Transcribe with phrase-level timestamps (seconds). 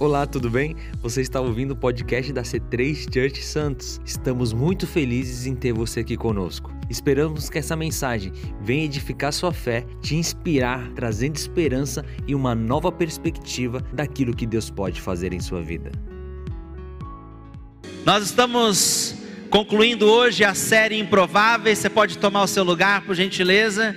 [0.00, 0.74] Olá, tudo bem?
[1.00, 4.00] Você está ouvindo o podcast da C3 Church Santos.
[4.04, 6.68] Estamos muito felizes em ter você aqui conosco.
[6.90, 12.90] Esperamos que essa mensagem venha edificar sua fé, te inspirar, trazendo esperança e uma nova
[12.90, 15.92] perspectiva daquilo que Deus pode fazer em sua vida.
[18.04, 19.14] Nós estamos
[19.48, 21.78] concluindo hoje a série Improváveis.
[21.78, 23.94] Você pode tomar o seu lugar, por gentileza.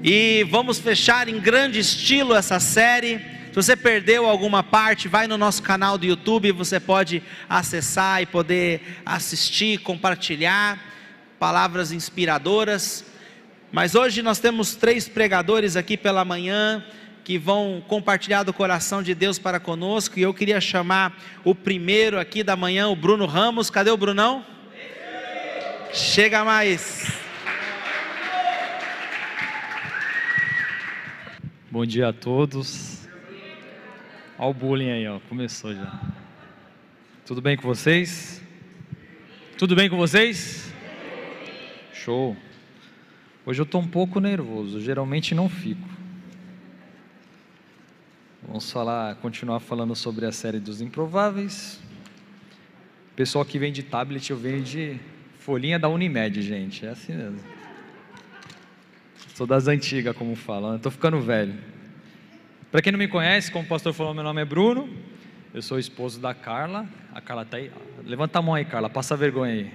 [0.00, 3.35] E vamos fechar em grande estilo essa série.
[3.56, 8.26] Se você perdeu alguma parte, vai no nosso canal do YouTube, você pode acessar e
[8.26, 10.78] poder assistir, compartilhar
[11.38, 13.02] palavras inspiradoras.
[13.72, 16.84] Mas hoje nós temos três pregadores aqui pela manhã
[17.24, 20.18] que vão compartilhar do coração de Deus para conosco.
[20.18, 23.70] E eu queria chamar o primeiro aqui da manhã, o Bruno Ramos.
[23.70, 24.44] Cadê o Brunão?
[25.94, 27.10] Chega mais.
[31.70, 33.05] Bom dia a todos.
[34.38, 35.18] Olha o bullying aí, ó.
[35.30, 35.98] Começou já.
[37.24, 38.42] Tudo bem com vocês?
[39.56, 40.70] Tudo bem com vocês?
[41.94, 42.36] Show.
[43.46, 45.88] Hoje eu estou um pouco nervoso, geralmente não fico.
[48.46, 51.80] Vamos falar, continuar falando sobre a série dos improváveis.
[53.14, 55.00] Pessoal que vem de tablet, eu venho de
[55.38, 56.84] folhinha da Unimed, gente.
[56.84, 57.40] É assim mesmo.
[59.34, 60.76] Sou das antigas, como falam.
[60.76, 61.54] Estou ficando velho.
[62.76, 64.86] Para quem não me conhece, como o pastor falou, meu nome é Bruno.
[65.54, 66.86] Eu sou esposo da Carla.
[67.10, 67.72] A Carla está aí.
[68.04, 68.90] Levanta a mão aí, Carla.
[68.90, 69.72] Passa vergonha aí.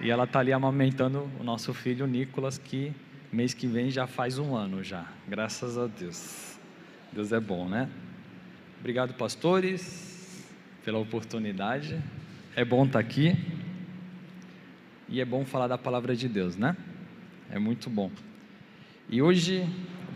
[0.00, 2.92] E ela está ali amamentando o nosso filho Nicolas, que
[3.32, 5.06] mês que vem já faz um ano já.
[5.28, 6.58] Graças a Deus.
[7.12, 7.88] Deus é bom, né?
[8.80, 10.44] Obrigado, pastores,
[10.84, 12.02] pela oportunidade.
[12.56, 13.36] É bom estar aqui.
[15.08, 16.76] E é bom falar da palavra de Deus, né?
[17.48, 18.10] É muito bom.
[19.08, 19.64] E hoje,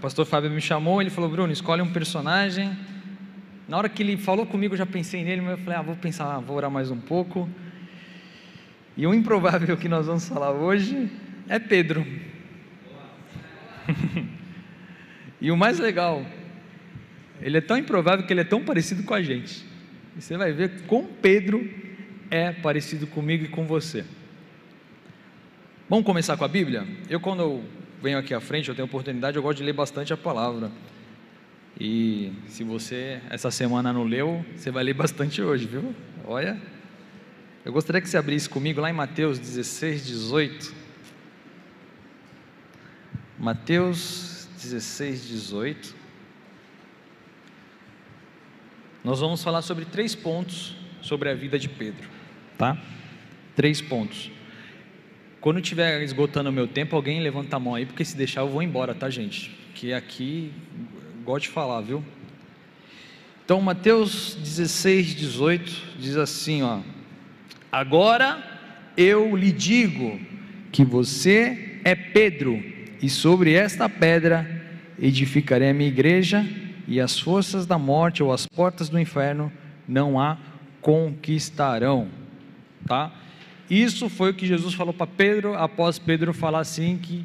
[0.05, 2.77] pastor Fábio me chamou, ele falou: Bruno, escolhe um personagem.
[3.67, 5.97] Na hora que ele falou comigo, eu já pensei nele, mas eu falei: ah, vou
[5.97, 7.49] pensar, vou orar mais um pouco.
[8.99, 11.11] E o improvável que nós vamos falar hoje
[11.49, 12.07] é Pedro.
[15.41, 16.23] e o mais legal
[17.41, 19.65] ele é tão improvável que ele é tão parecido com a gente.
[20.19, 21.67] E você vai ver como Pedro
[22.31, 24.05] é parecido comigo e com você.
[25.89, 26.87] Vamos começar com a Bíblia?
[27.09, 27.63] Eu, quando
[28.05, 30.71] venho aqui à frente, eu tenho oportunidade, eu gosto de ler bastante a palavra.
[31.81, 35.95] E se você essa semana não leu, você vai ler bastante hoje, viu?
[36.27, 36.61] Olha.
[37.65, 40.75] Eu gostaria que você abrisse comigo lá em Mateus 16, 18.
[43.39, 45.97] Mateus 16, 18.
[49.03, 52.07] Nós vamos falar sobre três pontos sobre a vida de Pedro,
[52.59, 52.77] tá?
[53.57, 54.31] Três pontos.
[55.45, 58.49] Quando estiver esgotando o meu tempo, alguém levanta a mão aí, porque se deixar eu
[58.49, 59.55] vou embora, tá, gente?
[59.75, 60.51] Que aqui
[61.23, 62.03] gosto de falar, viu?
[63.45, 66.79] Então, Mateus 16, 18 diz assim, ó:
[67.71, 68.43] Agora
[68.97, 70.19] eu lhe digo
[70.73, 72.65] que você é Pedro,
[73.03, 74.49] e sobre esta pedra
[74.99, 76.43] edificarei a minha igreja
[76.89, 79.53] e as forças da morte ou as portas do inferno
[79.87, 80.39] não a
[80.81, 82.09] conquistarão,
[82.87, 83.13] tá?
[83.75, 87.25] Isso foi o que Jesus falou para Pedro após Pedro falar assim que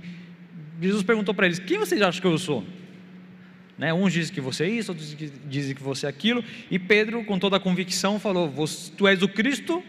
[0.82, 2.66] Jesus perguntou para eles: "Quem vocês acham que eu sou?"
[3.78, 3.94] Né?
[3.94, 5.16] Uns dizem que você é isso, outros
[5.48, 8.52] dizem que você é aquilo, e Pedro, com toda a convicção, falou:
[8.98, 9.84] "Tu és o Cristo,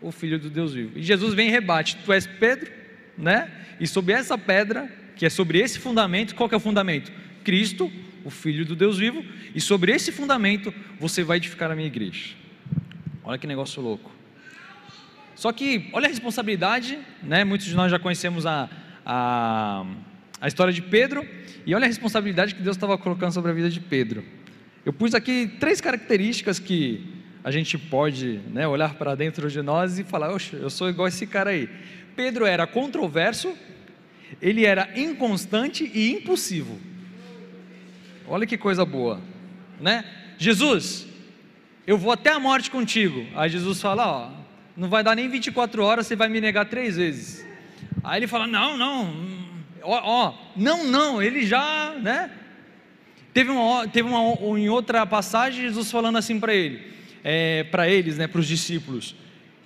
[0.00, 2.70] o Filho do Deus vivo." E Jesus vem e rebate: "Tu és Pedro,
[3.16, 3.50] né?
[3.80, 7.10] E sobre essa pedra, que é sobre esse fundamento, qual que é o fundamento?
[7.42, 7.90] Cristo,
[8.24, 12.36] o Filho do Deus vivo, e sobre esse fundamento você vai edificar a minha igreja.
[13.24, 14.17] Olha que negócio louco.
[15.38, 17.44] Só que, olha a responsabilidade, né?
[17.44, 18.68] Muitos de nós já conhecemos a,
[19.06, 19.86] a,
[20.40, 21.24] a história de Pedro,
[21.64, 24.24] e olha a responsabilidade que Deus estava colocando sobre a vida de Pedro.
[24.84, 27.06] Eu pus aqui três características que
[27.44, 31.06] a gente pode né, olhar para dentro de nós e falar: Oxe, eu sou igual
[31.06, 31.70] esse cara aí.
[32.16, 33.56] Pedro era controverso,
[34.42, 36.80] ele era inconstante e impulsivo.
[38.26, 39.20] Olha que coisa boa,
[39.80, 40.04] né?
[40.36, 41.06] Jesus,
[41.86, 43.24] eu vou até a morte contigo.
[43.36, 44.47] Aí Jesus fala: Ó,
[44.78, 47.44] não vai dar nem 24 horas, você vai me negar três vezes.
[48.04, 49.12] Aí ele fala: Não, não,
[49.82, 51.20] ó, ó não, não.
[51.20, 52.30] Ele já, né?
[53.34, 56.80] Teve uma, teve uma em outra passagem Jesus falando assim para ele,
[57.24, 59.14] é, para eles, né, para os discípulos,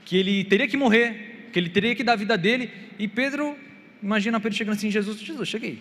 [0.04, 2.70] que ele teria que morrer, que ele teria que dar a vida dele.
[2.98, 3.54] E Pedro,
[4.02, 5.78] imagina Pedro chegando assim: Jesus, Jesus, cheguei.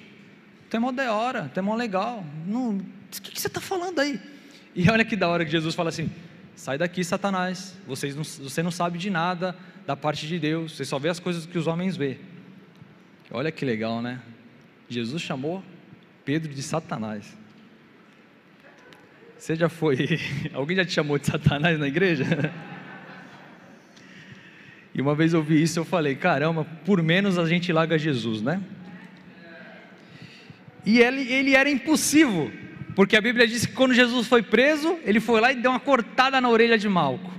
[0.70, 2.26] Tu é mó da hora, tu é mó legal.
[2.46, 2.84] Não, o
[3.22, 4.20] que, que você está falando aí?
[4.76, 6.10] E olha que da hora que Jesus fala assim:
[6.62, 7.76] sai daqui, Satanás.
[7.88, 9.56] Não, você não sabe de nada
[9.88, 10.74] da parte de Deus.
[10.74, 12.20] Você só vê as coisas que os homens vê.
[13.32, 14.20] Olha que legal, né?
[14.88, 15.64] Jesus chamou
[16.24, 17.36] Pedro de Satanás.
[19.40, 20.20] Você já foi.
[20.54, 22.26] Alguém já te chamou de Satanás na igreja?
[24.94, 28.42] E uma vez eu vi isso, eu falei: caramba, por menos a gente larga Jesus,
[28.42, 28.62] né?
[30.86, 32.52] E ele, ele era impulsivo,
[32.96, 35.80] porque a Bíblia diz que quando Jesus foi preso, ele foi lá e deu uma
[35.80, 37.32] cortada na orelha de Malco.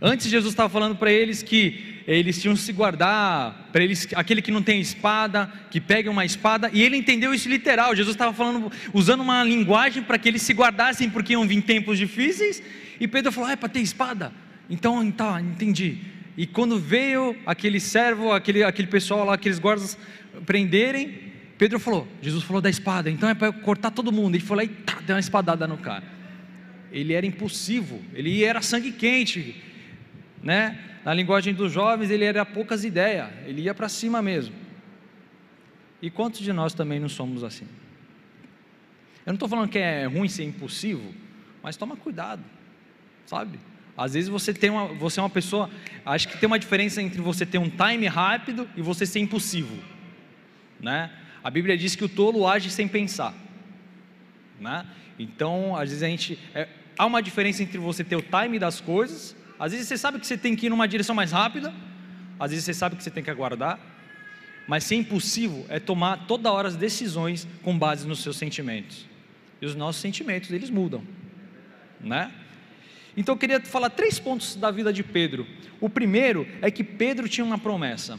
[0.00, 4.40] Antes Jesus estava falando para eles que eles tinham que se guardar, para eles, aquele
[4.40, 7.96] que não tem espada, que pegue uma espada, e ele entendeu isso literal.
[7.96, 11.98] Jesus estava falando, usando uma linguagem para que eles se guardassem, porque iam vir tempos
[11.98, 12.62] difíceis.
[13.00, 14.32] E Pedro falou: ah, é para ter espada.
[14.70, 15.98] Então, tá, entendi.
[16.36, 19.98] E quando veio aquele servo, aquele, aquele pessoal lá, aqueles guardas
[20.44, 21.25] prenderem,
[21.58, 24.34] Pedro falou, Jesus falou da espada, então é para cortar todo mundo.
[24.34, 26.04] Ele falou e tá, deu uma espadada no cara.
[26.92, 29.62] Ele era impulsivo, ele era sangue quente,
[30.42, 30.78] né?
[31.04, 34.54] Na linguagem dos jovens, ele era poucas ideias, ele ia para cima mesmo.
[36.02, 37.66] E quantos de nós também não somos assim?
[39.24, 41.14] Eu não estou falando que é ruim ser impulsivo,
[41.62, 42.44] mas toma cuidado,
[43.24, 43.58] sabe?
[43.96, 45.70] Às vezes você tem uma, você é uma pessoa,
[46.04, 49.76] acho que tem uma diferença entre você ter um time rápido e você ser impulsivo,
[50.78, 51.10] né?
[51.42, 53.34] A Bíblia diz que o tolo age sem pensar,
[54.60, 54.86] né?
[55.18, 56.68] Então, às vezes a gente é,
[56.98, 59.36] há uma diferença entre você ter o time das coisas.
[59.58, 61.72] Às vezes você sabe que você tem que ir numa direção mais rápida,
[62.38, 63.78] às vezes você sabe que você tem que aguardar,
[64.68, 69.06] mas ser impulsivo é tomar toda hora as decisões com base nos seus sentimentos.
[69.60, 71.02] E os nossos sentimentos, eles mudam,
[72.00, 72.30] né?
[73.16, 75.46] Então eu queria falar três pontos da vida de Pedro.
[75.80, 78.18] O primeiro é que Pedro tinha uma promessa.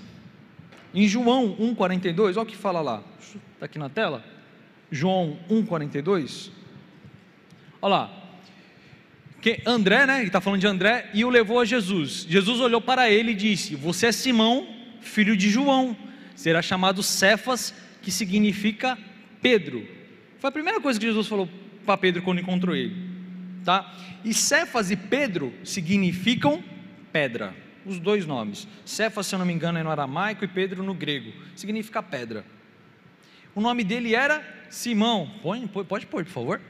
[0.98, 3.04] Em João 1,42, olha o que fala lá,
[3.54, 4.24] está aqui na tela.
[4.92, 6.50] João 1,42.
[7.82, 8.24] Olha lá.
[9.40, 10.18] Que André, né?
[10.18, 12.26] Ele está falando de André, e o levou a Jesus.
[12.28, 14.68] Jesus olhou para ele e disse: Você é Simão,
[15.00, 15.96] filho de João,
[16.36, 18.98] será chamado Cefas, que significa
[19.42, 19.88] Pedro.
[20.40, 21.48] Foi a primeira coisa que Jesus falou
[21.86, 23.18] para Pedro quando encontrou ele
[23.68, 23.94] tá?
[24.24, 26.64] E Cefas e Pedro significam
[27.12, 27.54] pedra,
[27.88, 28.68] os dois nomes.
[28.86, 32.46] Cefas, se eu não me engano, é no aramaico e Pedro no grego, significa pedra.
[33.56, 36.62] O nome dele era Simão, Põe, pode pôr, por favor,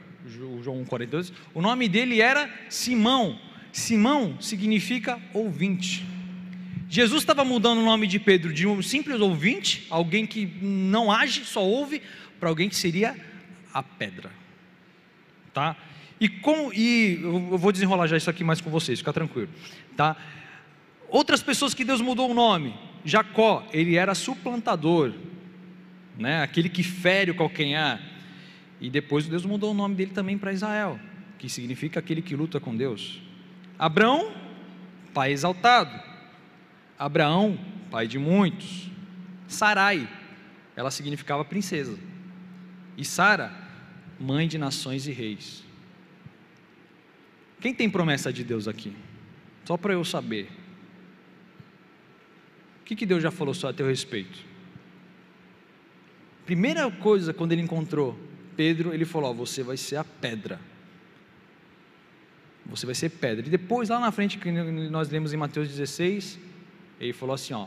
[0.62, 1.32] João 42.
[1.52, 3.38] O nome dele era Simão.
[3.72, 6.06] Simão significa ouvinte.
[6.88, 11.44] Jesus estava mudando o nome de Pedro de um simples ouvinte, alguém que não age,
[11.44, 12.00] só ouve,
[12.40, 13.14] para alguém que seria
[13.74, 14.30] a pedra.
[15.52, 15.76] Tá?
[16.20, 19.48] E como e eu vou desenrolar já isso aqui mais com vocês, fica tranquilo,
[19.96, 20.16] tá?
[21.08, 22.74] Outras pessoas que Deus mudou o nome,
[23.04, 25.14] Jacó, ele era suplantador,
[26.18, 26.42] né?
[26.42, 28.00] Aquele que fere o calcanhar.
[28.80, 30.98] E depois Deus mudou o nome dele também para Israel,
[31.38, 33.20] que significa aquele que luta com Deus.
[33.78, 34.32] Abraão,
[35.14, 35.98] pai exaltado.
[36.98, 37.58] Abraão,
[37.90, 38.90] pai de muitos.
[39.46, 40.08] Sarai,
[40.76, 41.98] ela significava princesa.
[42.96, 43.52] E Sara,
[44.20, 45.64] mãe de nações e reis.
[47.60, 48.92] Quem tem promessa de Deus aqui?
[49.64, 50.48] Só para eu saber.
[52.88, 54.38] Que, que Deus já falou só a teu respeito?
[56.46, 58.18] Primeira coisa, quando ele encontrou
[58.56, 60.58] Pedro, ele falou: ó, Você vai ser a pedra.
[62.64, 63.46] Você vai ser pedra.
[63.46, 66.38] E depois, lá na frente, que nós lemos em Mateus 16,
[66.98, 67.66] ele falou assim: Ó,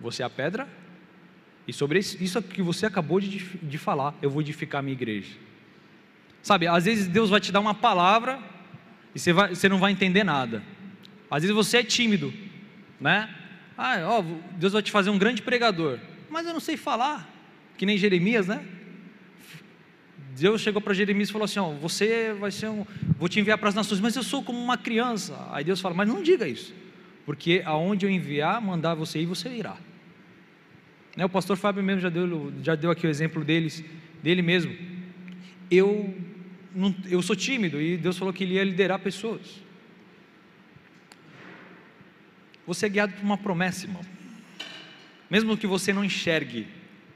[0.00, 0.66] você é a pedra,
[1.68, 5.36] e sobre isso que você acabou de, de falar, eu vou edificar a minha igreja.
[6.42, 8.38] Sabe, às vezes Deus vai te dar uma palavra,
[9.14, 10.62] e você, vai, você não vai entender nada.
[11.30, 12.32] Às vezes você é tímido,
[12.98, 13.41] né?
[13.76, 14.24] Ah, ó,
[14.56, 15.98] Deus vai te fazer um grande pregador,
[16.30, 17.28] mas eu não sei falar,
[17.76, 18.64] que nem Jeremias, né?
[20.36, 22.86] Deus chegou para Jeremias e falou assim: ó, você vai ser um,
[23.18, 25.36] vou te enviar para as nações, mas eu sou como uma criança.
[25.50, 26.74] Aí Deus fala: mas não diga isso,
[27.26, 29.76] porque aonde eu enviar, mandar você ir, você irá.
[31.16, 33.84] Né, o pastor Fábio mesmo já deu, já deu aqui o exemplo deles,
[34.22, 34.74] dele mesmo.
[35.70, 36.14] Eu
[36.74, 39.62] não, eu sou tímido e Deus falou que Ele ia liderar pessoas.
[42.66, 44.02] Você é guiado por uma promessa, irmão.
[45.30, 46.66] Mesmo que você não enxergue,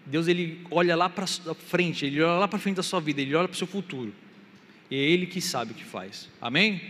[0.07, 3.35] Deus ele olha lá para frente, Ele olha lá para frente da sua vida, Ele
[3.35, 4.15] olha para o seu futuro.
[4.91, 6.29] E é Ele que sabe o que faz.
[6.41, 6.81] Amém?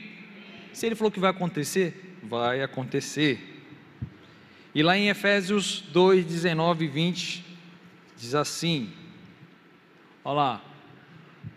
[0.73, 3.41] Se Ele falou que vai acontecer, vai acontecer.
[4.75, 7.45] E lá em Efésios 2, 19 e 20,
[8.19, 8.91] diz assim:
[10.23, 10.63] olha lá,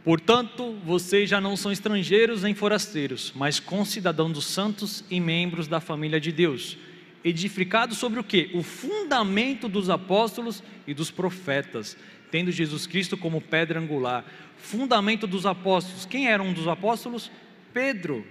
[0.04, 5.80] Portanto, vocês já não são estrangeiros nem forasteiros, mas concidadãos dos santos e membros da
[5.80, 6.78] família de Deus,
[7.24, 8.50] edificados sobre o que?
[8.54, 11.98] O fundamento dos apóstolos e dos profetas,
[12.32, 14.26] tendo Jesus Cristo como pedra angular.
[14.58, 16.06] Fundamento dos apóstolos.
[16.06, 17.32] Quem era um dos apóstolos?
[17.74, 18.26] Pedro.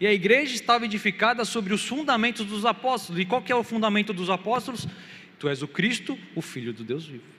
[0.00, 3.20] E a igreja estava edificada sobre os fundamentos dos apóstolos.
[3.20, 4.86] E qual que é o fundamento dos apóstolos?
[5.38, 7.34] Tu és o Cristo, o Filho do Deus vivo.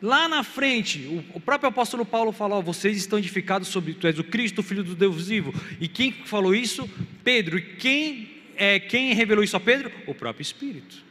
[0.00, 4.24] Lá na frente, o próprio apóstolo Paulo falou: vocês estão edificados sobre tu és o
[4.24, 5.54] Cristo, o Filho do Deus vivo.
[5.80, 6.90] E quem falou isso?
[7.22, 7.56] Pedro.
[7.56, 9.92] E quem é quem revelou isso a Pedro?
[10.06, 11.04] O próprio Espírito.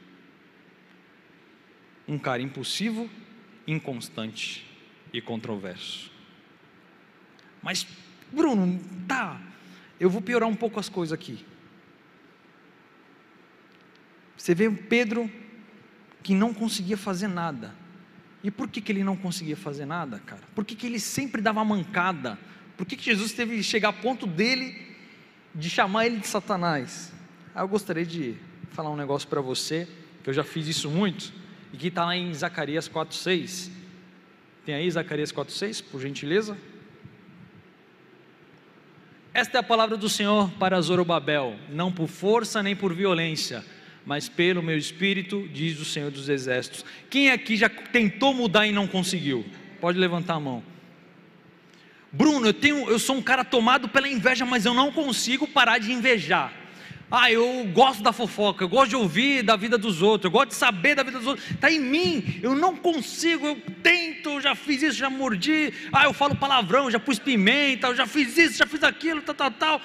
[2.08, 3.10] Um cara impulsivo,
[3.68, 4.66] inconstante
[5.14, 6.12] e controverso.
[7.62, 7.86] Mas,
[8.32, 9.40] Bruno, tá,
[10.00, 11.46] eu vou piorar um pouco as coisas aqui.
[14.36, 15.30] Você vê Pedro
[16.24, 17.76] que não conseguia fazer nada.
[18.44, 20.42] E por que, que ele não conseguia fazer nada, cara?
[20.56, 22.40] Por que, que ele sempre dava mancada?
[22.76, 24.96] Por que, que Jesus teve que chegar a ponto dele
[25.54, 27.14] de chamar ele de Satanás?
[27.54, 28.36] Aí eu gostaria de
[28.72, 29.86] falar um negócio para você,
[30.24, 31.34] que eu já fiz isso muito,
[31.74, 33.70] e que está lá em Zacarias 4,6.
[34.66, 36.58] Tem aí Zacarias 4,6, por gentileza?
[39.34, 43.66] Esta é a palavra do Senhor para Zorobabel, não por força nem por violência,
[44.06, 46.86] mas pelo meu espírito, diz o Senhor dos Exércitos.
[47.10, 49.46] Quem aqui já tentou mudar e não conseguiu?
[49.82, 50.64] Pode levantar a mão.
[52.14, 55.80] Bruno, eu, tenho, eu sou um cara tomado pela inveja, mas eu não consigo parar
[55.80, 56.61] de invejar.
[57.14, 60.50] Ah, eu gosto da fofoca, eu gosto de ouvir da vida dos outros, eu gosto
[60.50, 61.52] de saber da vida dos outros.
[61.52, 65.74] Está em mim, eu não consigo, eu tento, eu já fiz isso, já mordi.
[65.92, 69.36] Ah, eu falo palavrão, já pus pimenta, eu já fiz isso, já fiz aquilo, tal,
[69.36, 69.82] tal, tal.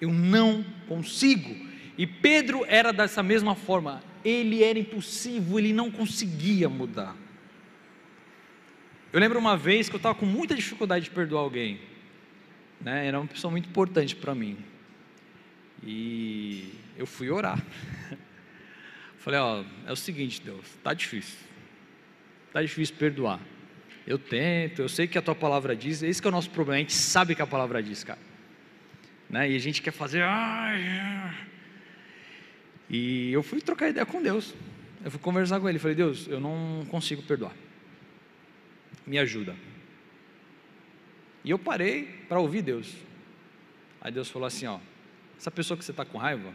[0.00, 1.54] Eu não consigo.
[1.98, 7.14] E Pedro era dessa mesma forma, ele era impossível, ele não conseguia mudar.
[9.12, 11.78] Eu lembro uma vez que eu estava com muita dificuldade de perdoar alguém,
[12.80, 13.06] né?
[13.06, 14.56] era uma pessoa muito importante para mim,
[15.82, 17.62] e eu fui orar.
[19.18, 21.38] Falei: Ó, é o seguinte, Deus, tá difícil,
[22.52, 23.40] tá difícil perdoar.
[24.06, 26.80] Eu tento, eu sei que a tua palavra diz, esse é o nosso problema, a
[26.80, 28.18] gente sabe que a palavra diz, cara.
[29.28, 29.50] Né?
[29.50, 30.22] E a gente quer fazer,
[32.88, 34.54] e eu fui trocar ideia com Deus.
[35.04, 35.78] Eu fui conversar com ele.
[35.78, 37.54] Falei, Deus, eu não consigo perdoar.
[39.06, 39.54] Me ajuda.
[41.44, 42.94] E eu parei para ouvir Deus.
[44.00, 44.78] Aí Deus falou assim: ó,
[45.38, 46.52] essa pessoa que você está com raiva,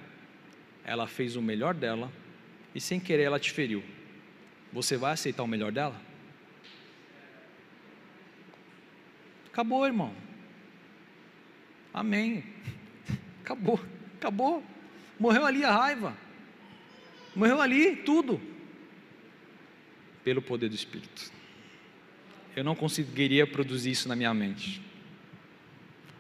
[0.84, 2.12] ela fez o melhor dela
[2.76, 3.82] e sem querer ela te feriu.
[4.74, 6.00] Você vai aceitar o melhor dela?
[9.48, 10.14] Acabou, irmão.
[11.94, 12.44] Amém.
[13.42, 13.80] Acabou,
[14.18, 14.64] acabou.
[15.20, 16.18] Morreu ali a raiva.
[17.36, 18.42] Morreu ali tudo.
[20.24, 21.32] Pelo poder do Espírito.
[22.56, 24.82] Eu não conseguiria produzir isso na minha mente.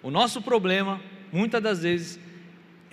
[0.01, 1.01] O nosso problema,
[1.31, 2.19] muitas das vezes,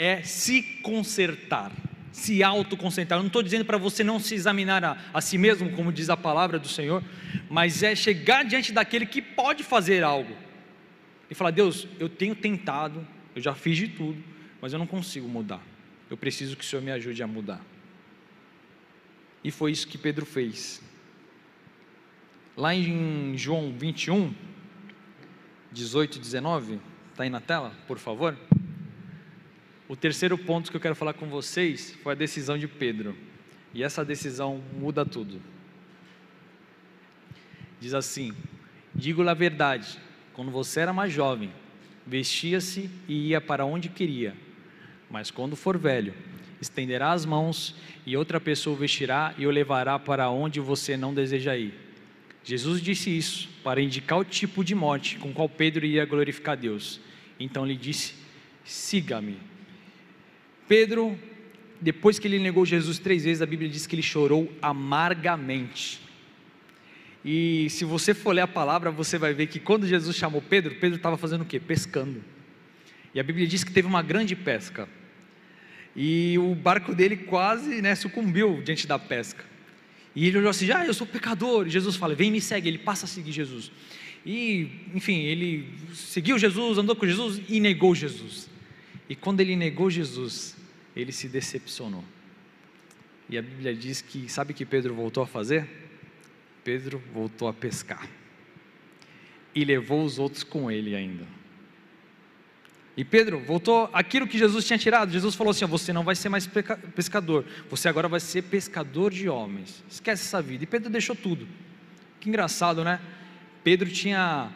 [0.01, 1.71] é se consertar,
[2.11, 3.19] se autoconsertar.
[3.19, 6.09] Eu não estou dizendo para você não se examinar a, a si mesmo, como diz
[6.09, 7.05] a palavra do Senhor,
[7.51, 10.35] mas é chegar diante daquele que pode fazer algo
[11.31, 14.25] e falar: Deus, eu tenho tentado, eu já fiz de tudo,
[14.59, 15.61] mas eu não consigo mudar.
[16.09, 17.61] Eu preciso que o Senhor me ajude a mudar.
[19.45, 20.83] E foi isso que Pedro fez.
[22.57, 24.35] Lá em João 21,
[25.71, 26.81] 18 e 19,
[27.11, 28.35] está aí na tela, por favor.
[29.91, 33.17] O terceiro ponto que eu quero falar com vocês foi a decisão de Pedro.
[33.75, 35.43] E essa decisão muda tudo.
[37.81, 38.33] Diz assim:
[38.95, 39.99] Digo-lhe a verdade,
[40.33, 41.51] quando você era mais jovem,
[42.07, 44.37] vestia-se e ia para onde queria
[45.11, 46.15] mas quando for velho,
[46.61, 47.75] estenderá as mãos
[48.07, 51.75] e outra pessoa o vestirá e o levará para onde você não deseja ir.
[52.45, 57.01] Jesus disse isso para indicar o tipo de morte com qual Pedro ia glorificar Deus.
[57.41, 58.15] Então lhe disse:
[58.65, 59.37] siga-me.
[60.71, 61.19] Pedro,
[61.81, 66.01] depois que ele negou Jesus três vezes, a Bíblia diz que ele chorou amargamente.
[67.25, 70.77] E se você for ler a palavra, você vai ver que quando Jesus chamou Pedro,
[70.77, 71.59] Pedro estava fazendo o quê?
[71.59, 72.23] Pescando.
[73.13, 74.89] E a Bíblia diz que teve uma grande pesca
[75.97, 79.45] e o barco dele quase né, sucumbiu diante da pesca.
[80.15, 81.67] E ele olhou assim: Ah, eu sou pecador.
[81.67, 82.69] E Jesus fala: Vem, me segue.
[82.69, 83.73] Ele passa a seguir Jesus.
[84.25, 88.49] E, enfim, ele seguiu Jesus, andou com Jesus e negou Jesus.
[89.11, 90.60] E quando ele negou Jesus,
[91.01, 92.05] ele se decepcionou.
[93.29, 95.69] E a Bíblia diz que, sabe o que Pedro voltou a fazer?
[96.65, 98.09] Pedro voltou a pescar.
[99.55, 101.27] E levou os outros com ele ainda.
[102.97, 105.11] E Pedro voltou aquilo que Jesus tinha tirado.
[105.11, 106.49] Jesus falou assim: Você não vai ser mais
[106.95, 109.83] pescador, você agora vai ser pescador de homens.
[109.89, 110.65] Esquece essa vida.
[110.65, 111.49] E Pedro deixou tudo.
[112.19, 113.01] Que engraçado, né?
[113.65, 114.51] Pedro tinha.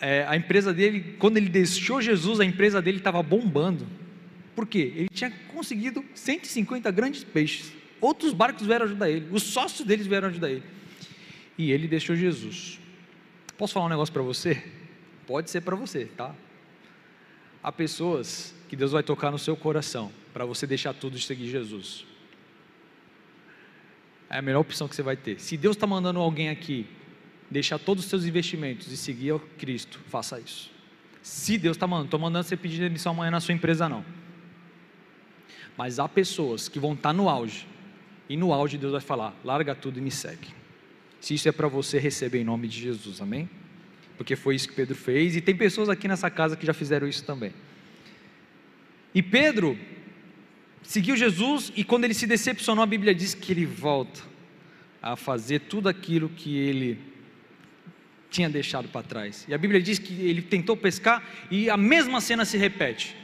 [0.00, 3.86] É, a empresa dele, quando ele deixou Jesus, a empresa dele estava bombando.
[4.54, 4.92] Por quê?
[4.96, 7.72] Ele tinha conseguido 150 grandes peixes.
[8.00, 9.28] Outros barcos vieram ajudar ele.
[9.30, 10.64] Os sócios deles vieram ajudar ele.
[11.56, 12.78] E ele deixou Jesus.
[13.56, 14.62] Posso falar um negócio para você?
[15.26, 16.34] Pode ser para você, tá?
[17.62, 21.48] Há pessoas que Deus vai tocar no seu coração para você deixar tudo e seguir
[21.48, 22.04] Jesus.
[24.28, 25.38] É a melhor opção que você vai ter.
[25.40, 26.86] Se Deus está mandando alguém aqui
[27.50, 30.70] deixar todos os seus investimentos e seguir Cristo, faça isso.
[31.22, 34.04] Se Deus está mandando, estou mandando você pedir demissão amanhã na sua empresa, não.
[35.76, 37.66] Mas há pessoas que vão estar tá no auge,
[38.28, 40.48] e no auge Deus vai falar: larga tudo e me segue.
[41.20, 43.48] Se isso é para você receber em nome de Jesus, amém?
[44.16, 47.08] Porque foi isso que Pedro fez, e tem pessoas aqui nessa casa que já fizeram
[47.08, 47.52] isso também.
[49.14, 49.78] E Pedro
[50.82, 54.20] seguiu Jesus, e quando ele se decepcionou, a Bíblia diz que ele volta
[55.00, 56.98] a fazer tudo aquilo que ele
[58.30, 59.44] tinha deixado para trás.
[59.48, 63.14] E a Bíblia diz que ele tentou pescar e a mesma cena se repete.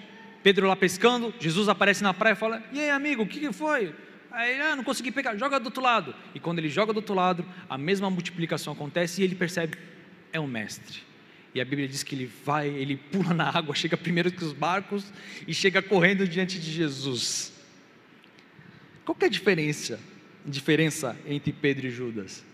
[0.42, 3.94] Pedro lá pescando, Jesus aparece na praia e fala: E aí, amigo, o que foi?
[4.30, 6.14] Aí ah, não consegui pegar, joga do outro lado.
[6.34, 9.76] E quando ele joga do outro lado, a mesma multiplicação acontece e ele percebe:
[10.32, 11.02] é um mestre.
[11.54, 14.52] E a Bíblia diz que ele vai, ele pula na água, chega primeiro que os
[14.52, 15.12] barcos
[15.46, 17.52] e chega correndo diante de Jesus.
[19.04, 19.98] Qual é a diferença,
[20.44, 22.44] diferença entre Pedro e Judas?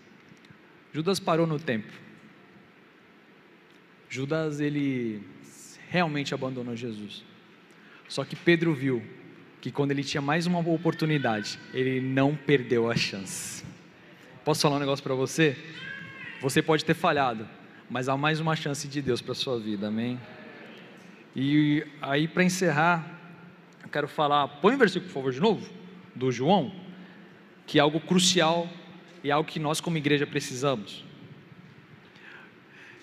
[0.92, 1.92] Judas parou no tempo.
[4.08, 5.20] Judas ele
[5.90, 7.24] realmente abandonou Jesus.
[8.14, 9.02] Só que Pedro viu
[9.60, 13.64] que quando ele tinha mais uma oportunidade, ele não perdeu a chance.
[14.44, 15.58] Posso falar um negócio para você?
[16.40, 17.44] Você pode ter falhado,
[17.90, 20.20] mas há mais uma chance de Deus para sua vida, amém?
[21.34, 23.04] E aí, para encerrar,
[23.82, 25.68] eu quero falar, põe o versículo, por favor, de novo,
[26.14, 26.72] do João,
[27.66, 28.68] que é algo crucial
[29.24, 31.04] e algo que nós, como igreja, precisamos.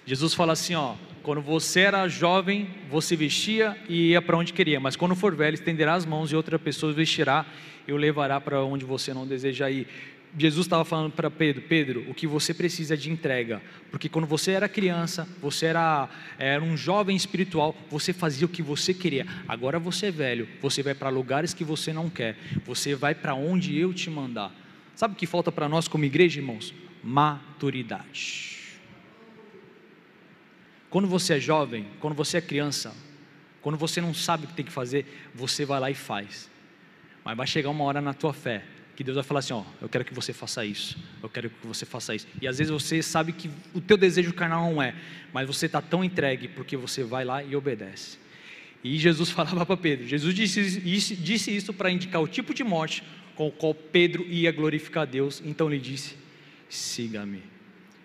[0.05, 4.79] Jesus fala assim: ó, quando você era jovem, você vestia e ia para onde queria,
[4.79, 7.45] mas quando for velho, estenderá as mãos e outra pessoa vestirá
[7.87, 9.87] e o levará para onde você não deseja ir.
[10.37, 14.25] Jesus estava falando para Pedro: Pedro, o que você precisa é de entrega, porque quando
[14.25, 16.09] você era criança, você era,
[16.39, 19.27] era um jovem espiritual, você fazia o que você queria.
[19.47, 23.35] Agora você é velho, você vai para lugares que você não quer, você vai para
[23.35, 24.55] onde eu te mandar.
[24.95, 26.73] Sabe o que falta para nós como igreja, irmãos?
[27.03, 28.60] Maturidade.
[30.91, 32.93] Quando você é jovem, quando você é criança,
[33.61, 36.51] quando você não sabe o que tem que fazer, você vai lá e faz.
[37.23, 38.63] Mas vai chegar uma hora na tua fé
[39.01, 41.65] que Deus vai falar assim, ó, eu quero que você faça isso, eu quero que
[41.65, 42.27] você faça isso.
[42.41, 44.93] E às vezes você sabe que o teu desejo carnal não é,
[45.33, 48.19] mas você está tão entregue porque você vai lá e obedece.
[48.83, 50.81] E Jesus falava para Pedro, Jesus disse,
[51.15, 53.01] disse isso para indicar o tipo de morte
[53.33, 56.17] com o qual Pedro ia glorificar a Deus, então ele disse,
[56.69, 57.41] siga-me.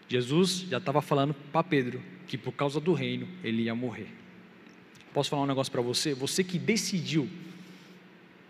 [0.08, 4.08] Jesus já estava falando para Pedro que por causa do reino ele ia morrer.
[5.12, 6.12] Posso falar um negócio para você?
[6.14, 7.28] Você que decidiu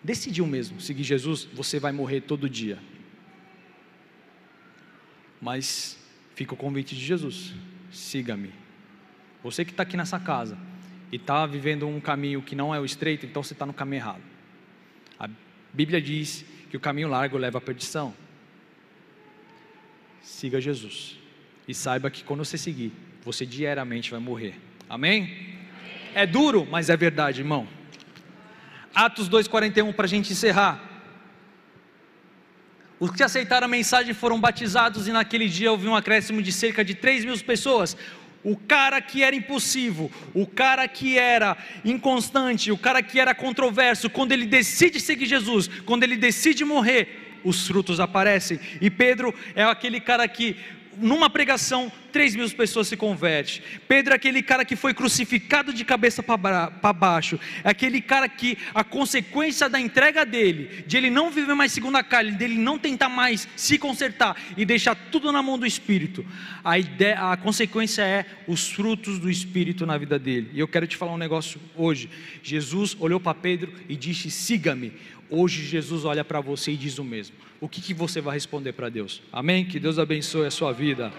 [0.02, 2.78] decidiu mesmo seguir Jesus, você vai morrer todo dia.
[5.40, 5.98] Mas
[6.34, 7.52] fica o convite de Jesus:
[7.90, 8.52] siga-me.
[9.42, 10.56] Você que está aqui nessa casa
[11.12, 14.00] e está vivendo um caminho que não é o estreito, então você está no caminho
[14.00, 14.22] errado.
[15.18, 15.28] A
[15.72, 18.14] Bíblia diz que o caminho largo leva à perdição.
[20.22, 21.16] Siga Jesus
[21.68, 22.92] e saiba que quando você seguir,
[23.26, 24.54] você diariamente vai morrer.
[24.88, 25.36] Amém?
[26.14, 27.66] É duro, mas é verdade, irmão.
[28.94, 30.80] Atos 2,41 para a gente encerrar.
[33.00, 36.84] Os que aceitaram a mensagem foram batizados, e naquele dia houve um acréscimo de cerca
[36.84, 37.96] de 3 mil pessoas.
[38.44, 44.08] O cara que era impulsivo, o cara que era inconstante, o cara que era controverso,
[44.08, 48.60] quando ele decide seguir Jesus, quando ele decide morrer, os frutos aparecem.
[48.80, 50.56] E Pedro é aquele cara que
[50.98, 53.62] numa pregação, 3 mil pessoas se convertem.
[53.86, 57.38] Pedro é aquele cara que foi crucificado de cabeça para baixo.
[57.62, 61.96] É aquele cara que a consequência da entrega dele, de ele não viver mais segundo
[61.96, 66.24] a carne, dele não tentar mais se consertar e deixar tudo na mão do Espírito.
[66.64, 70.50] A, ideia, a consequência é os frutos do Espírito na vida dele.
[70.54, 72.08] E eu quero te falar um negócio hoje.
[72.42, 74.92] Jesus olhou para Pedro e disse: siga-me.
[75.30, 77.36] Hoje Jesus olha para você e diz o mesmo.
[77.60, 79.22] O que, que você vai responder para Deus?
[79.32, 79.64] Amém?
[79.64, 81.12] Que Deus abençoe a sua vida.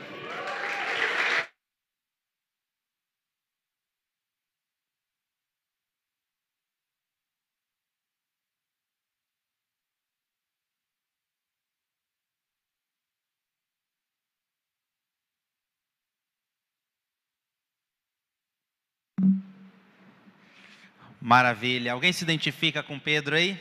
[21.20, 21.92] Maravilha.
[21.92, 23.60] Alguém se identifica com Pedro aí?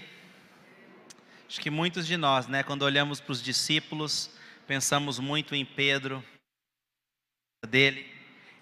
[1.48, 4.30] Acho que muitos de nós, né, quando olhamos para os discípulos,
[4.66, 6.24] pensamos muito em Pedro,
[7.66, 8.16] dele.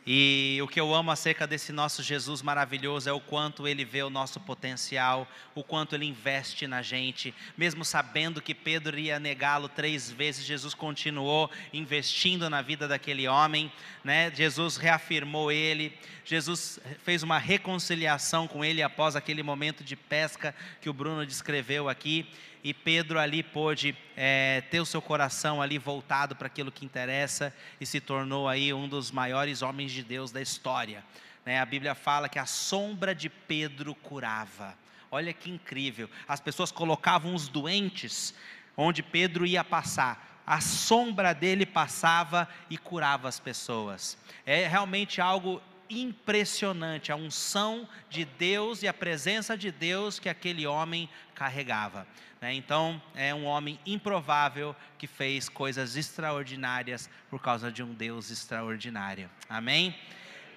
[0.07, 4.03] E o que eu amo acerca desse nosso Jesus maravilhoso é o quanto ele vê
[4.03, 7.35] o nosso potencial, o quanto ele investe na gente.
[7.57, 13.73] Mesmo sabendo que Pedro ia negá-lo três vezes, Jesus continuou investindo na vida daquele homem.
[14.05, 14.31] Né?
[14.35, 20.91] Jesus reafirmou ele, Jesus fez uma reconciliação com ele após aquele momento de pesca que
[20.91, 22.27] o Bruno descreveu aqui.
[22.65, 27.55] E Pedro ali pôde é, ter o seu coração ali voltado para aquilo que interessa
[27.79, 31.05] e se tornou aí um dos maiores homens de Deus da história.
[31.45, 31.61] Né?
[31.61, 34.75] A Bíblia fala que a sombra de Pedro curava.
[35.11, 36.09] Olha que incrível.
[36.27, 38.35] As pessoas colocavam os doentes
[38.75, 40.43] onde Pedro ia passar.
[40.47, 44.17] A sombra dele passava e curava as pessoas.
[44.47, 50.67] É realmente algo impressionante a unção de Deus e a presença de Deus que aquele
[50.67, 52.07] homem carregava.
[52.45, 52.53] Né?
[52.53, 59.31] Então, é um homem improvável que fez coisas extraordinárias por causa de um Deus extraordinário.
[59.49, 59.99] Amém?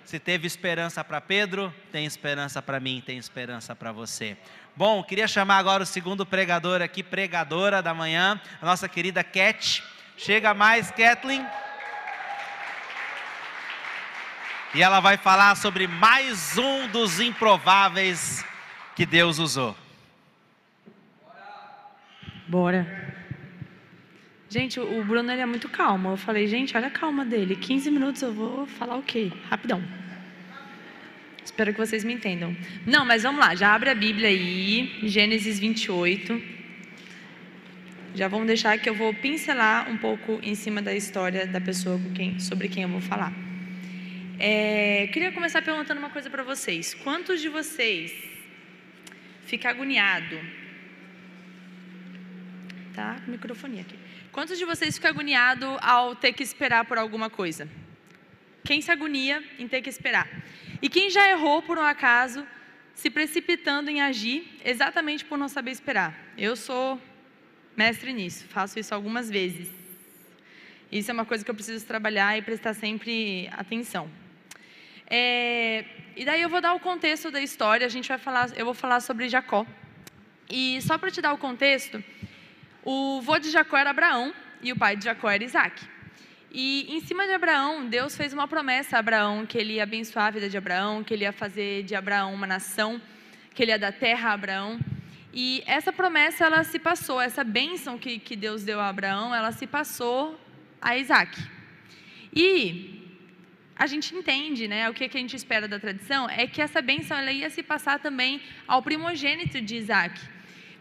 [0.04, 4.36] Se teve esperança para Pedro, tem esperança para mim, tem esperança para você.
[4.76, 9.82] Bom, queria chamar agora o segundo pregador aqui, pregadora da manhã, a nossa querida Cat.
[10.18, 11.48] Chega mais, Kathleen.
[14.76, 18.44] E ela vai falar sobre mais um dos improváveis
[18.94, 19.87] que Deus usou.
[22.48, 22.88] Bora.
[24.50, 26.10] Gente, o Bruno ele é muito calmo.
[26.10, 27.56] Eu falei, gente, olha a calma dele.
[27.56, 29.32] 15 minutos eu vou falar o quê?
[29.50, 29.84] Rapidão.
[31.44, 32.56] Espero que vocês me entendam.
[32.86, 36.42] Não, mas vamos lá, já abre a Bíblia aí, Gênesis 28.
[38.16, 42.00] Já vamos deixar que eu vou pincelar um pouco em cima da história da pessoa
[42.16, 43.34] quem, sobre quem eu vou falar.
[44.40, 46.94] É, queria começar perguntando uma coisa para vocês.
[46.94, 48.14] Quantos de vocês
[49.46, 50.40] fica agoniado?
[52.98, 53.96] Tá, com microfone aqui.
[54.32, 57.70] Quantos de vocês ficam agoniado ao ter que esperar por alguma coisa?
[58.64, 60.28] Quem se agonia em ter que esperar?
[60.82, 62.44] E quem já errou por um acaso,
[62.96, 66.12] se precipitando em agir exatamente por não saber esperar?
[66.36, 67.00] Eu sou
[67.76, 69.70] mestre nisso, faço isso algumas vezes.
[70.92, 74.10] Isso é uma coisa que eu preciso trabalhar e prestar sempre atenção.
[75.08, 78.66] É, e daí eu vou dar o contexto da história, a gente vai falar, eu
[78.66, 79.68] vou falar sobre Jacó.
[80.50, 82.04] E só para te dar o contexto,
[82.90, 85.86] o vô de Jacó era Abraão e o pai de Jacó era Isaac.
[86.50, 90.28] E em cima de Abraão, Deus fez uma promessa a Abraão que ele ia abençoar
[90.28, 93.02] a vida de Abraão, que ele ia fazer de Abraão uma nação,
[93.54, 94.80] que ele ia dar terra a Abraão.
[95.34, 99.52] E essa promessa ela se passou, essa bênção que, que Deus deu a Abraão, ela
[99.52, 100.40] se passou
[100.82, 101.38] a Isaac.
[102.34, 103.04] E
[103.76, 107.18] a gente entende, né, o que, a gente espera da tradição, é que essa bênção
[107.18, 110.37] ela ia se passar também ao primogênito de Isaac.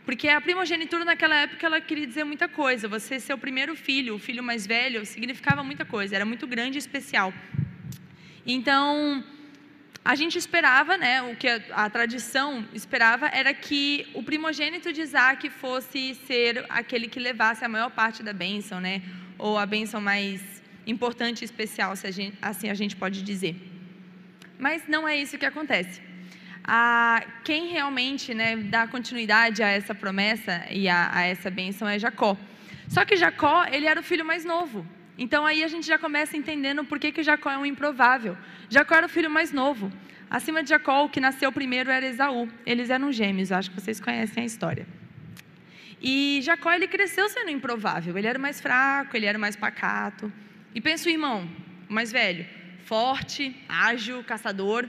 [0.07, 2.87] Porque a primogenitura naquela época ela queria dizer muita coisa.
[2.87, 6.79] Você ser o primeiro filho, o filho mais velho, significava muita coisa, era muito grande
[6.79, 7.35] e especial.
[8.47, 9.25] Então,
[10.05, 15.01] a gente esperava, né, o que a, a tradição esperava era que o primogênito de
[15.01, 19.03] Isaac fosse ser aquele que levasse a maior parte da bênção, né,
[19.37, 20.40] ou a bênção mais
[20.87, 23.57] importante e especial, se a gente, assim a gente pode dizer.
[24.57, 26.06] Mas não é isso que acontece.
[26.67, 31.99] Ah, quem realmente né, dá continuidade a essa promessa e a, a essa bênção é
[31.99, 32.37] Jacó.
[32.89, 34.85] Só que Jacó, ele era o filho mais novo.
[35.17, 38.37] Então aí a gente já começa entendendo por que, que Jacó é um improvável.
[38.69, 39.93] Jacó era o filho mais novo.
[40.29, 42.49] Acima de Jacó, o que nasceu primeiro era Esaú.
[42.67, 44.87] Eles eram gêmeos, acho que vocês conhecem a história.
[46.03, 48.19] E Jacó, ele cresceu sendo improvável.
[48.19, 50.33] Ele era mais fraco, ele era mais pacato.
[50.75, 51.49] E pensa o irmão,
[51.89, 52.45] o mais velho,
[52.85, 54.89] forte, ágil, caçador.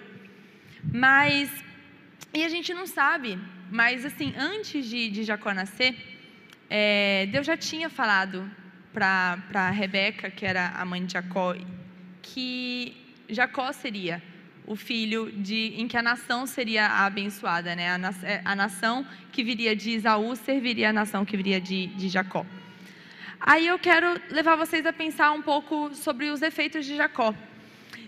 [0.92, 1.50] Mas,
[2.38, 3.40] e a gente não sabe,
[3.72, 5.96] mas assim, antes de, de Jacó nascer,
[6.70, 8.50] é, Deus já tinha falado
[8.94, 11.56] para Rebeca, que era a mãe de Jacó,
[12.22, 12.96] que
[13.28, 14.22] Jacó seria
[14.68, 17.90] o filho de, em que a nação seria abençoada, né?
[17.90, 22.08] A, é, a nação que viria de Isaú serviria a nação que viria de, de
[22.08, 22.46] Jacó.
[23.40, 27.34] Aí eu quero levar vocês a pensar um pouco sobre os efeitos de Jacó.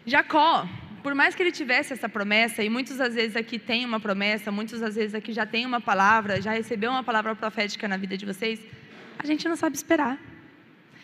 [0.06, 0.68] Jacó,
[1.00, 4.52] por mais que ele tivesse essa promessa, e muitas das vezes aqui tem uma promessa,
[4.52, 8.18] muitas das vezes aqui já tem uma palavra, já recebeu uma palavra profética na vida
[8.18, 8.60] de vocês,
[9.18, 10.18] a gente não sabe esperar.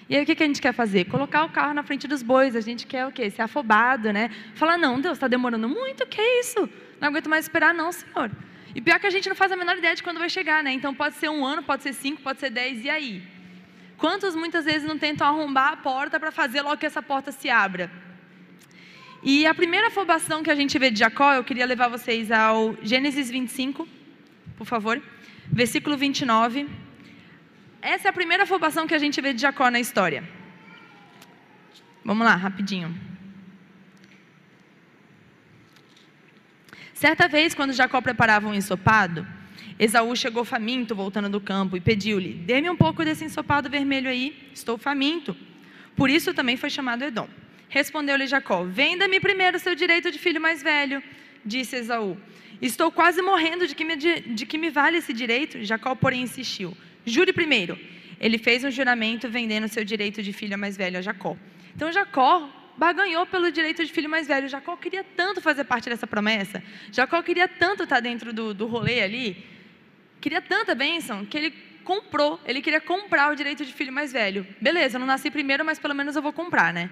[0.08, 1.06] E aí o que, a gente quer fazer?
[1.06, 3.30] Colocar o carro na frente dos bois, a gente quer o quê?
[3.30, 4.30] Ser afobado, né?
[4.54, 6.70] Falar, não, Deus, está demorando muito, que é isso?
[7.02, 8.30] Não aguento mais esperar, não, Senhor.
[8.76, 10.72] E pior que a gente não faz a menor ideia de quando vai chegar, né?
[10.72, 13.24] Então pode ser um ano, pode ser cinco, pode ser dez, e aí?
[13.98, 17.50] Quantos muitas vezes não tentam arrombar a porta para fazer logo que essa porta se
[17.50, 17.90] abra?
[19.28, 22.78] E a primeira afobação que a gente vê de Jacó, eu queria levar vocês ao
[22.84, 23.88] Gênesis 25,
[24.56, 25.02] por favor,
[25.48, 26.70] versículo 29.
[27.82, 30.24] Essa é a primeira afobação que a gente vê de Jacó na história.
[32.04, 32.96] Vamos lá, rapidinho.
[36.94, 39.26] Certa vez, quando Jacó preparava um ensopado,
[39.80, 44.52] Esaú chegou faminto voltando do campo e pediu-lhe: Dê-me um pouco desse ensopado vermelho aí,
[44.54, 45.36] estou faminto.
[45.96, 47.28] Por isso também foi chamado Edom.
[47.70, 51.02] Respondeu-lhe Jacó: Venda-me primeiro seu direito de filho mais velho,
[51.46, 52.18] disse Esaú.
[52.62, 55.64] Estou quase morrendo de que, me, de, de que me vale esse direito.
[55.64, 56.76] Jacó, porém, insistiu:
[57.06, 57.78] Jure primeiro.
[58.20, 61.36] Ele fez um juramento vendendo seu direito de filho mais velho a Jacó.
[61.76, 64.48] Então Jacó baganhou pelo direito de filho mais velho.
[64.48, 66.64] Jacó queria tanto fazer parte dessa promessa.
[66.92, 69.46] Jacó queria tanto estar dentro do, do rolê ali.
[70.22, 72.40] Queria tanta bênção que ele comprou.
[72.46, 74.48] Ele queria comprar o direito de filho mais velho.
[74.62, 76.90] Beleza, eu não nasci primeiro, mas pelo menos eu vou comprar, né?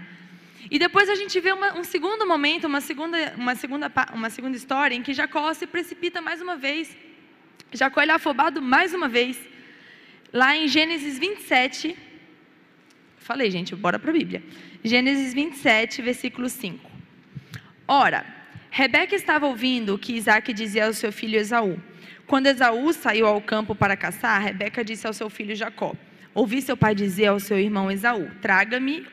[0.69, 4.57] E depois a gente vê uma, um segundo momento, uma segunda, uma, segunda, uma segunda
[4.57, 6.95] história, em que Jacó se precipita mais uma vez.
[7.71, 9.39] Jacó é afobado mais uma vez.
[10.31, 11.97] Lá em Gênesis 27.
[13.17, 14.43] Falei, gente, bora para a Bíblia.
[14.83, 16.91] Gênesis 27, versículo 5.
[17.87, 18.25] Ora,
[18.69, 21.79] Rebeca estava ouvindo o que Isaac dizia ao seu filho Esaú.
[22.25, 25.93] Quando Esaú saiu ao campo para caçar, Rebeca disse ao seu filho Jacó:
[26.33, 29.05] Ouvi seu pai dizer ao seu irmão Esaú: Traga-me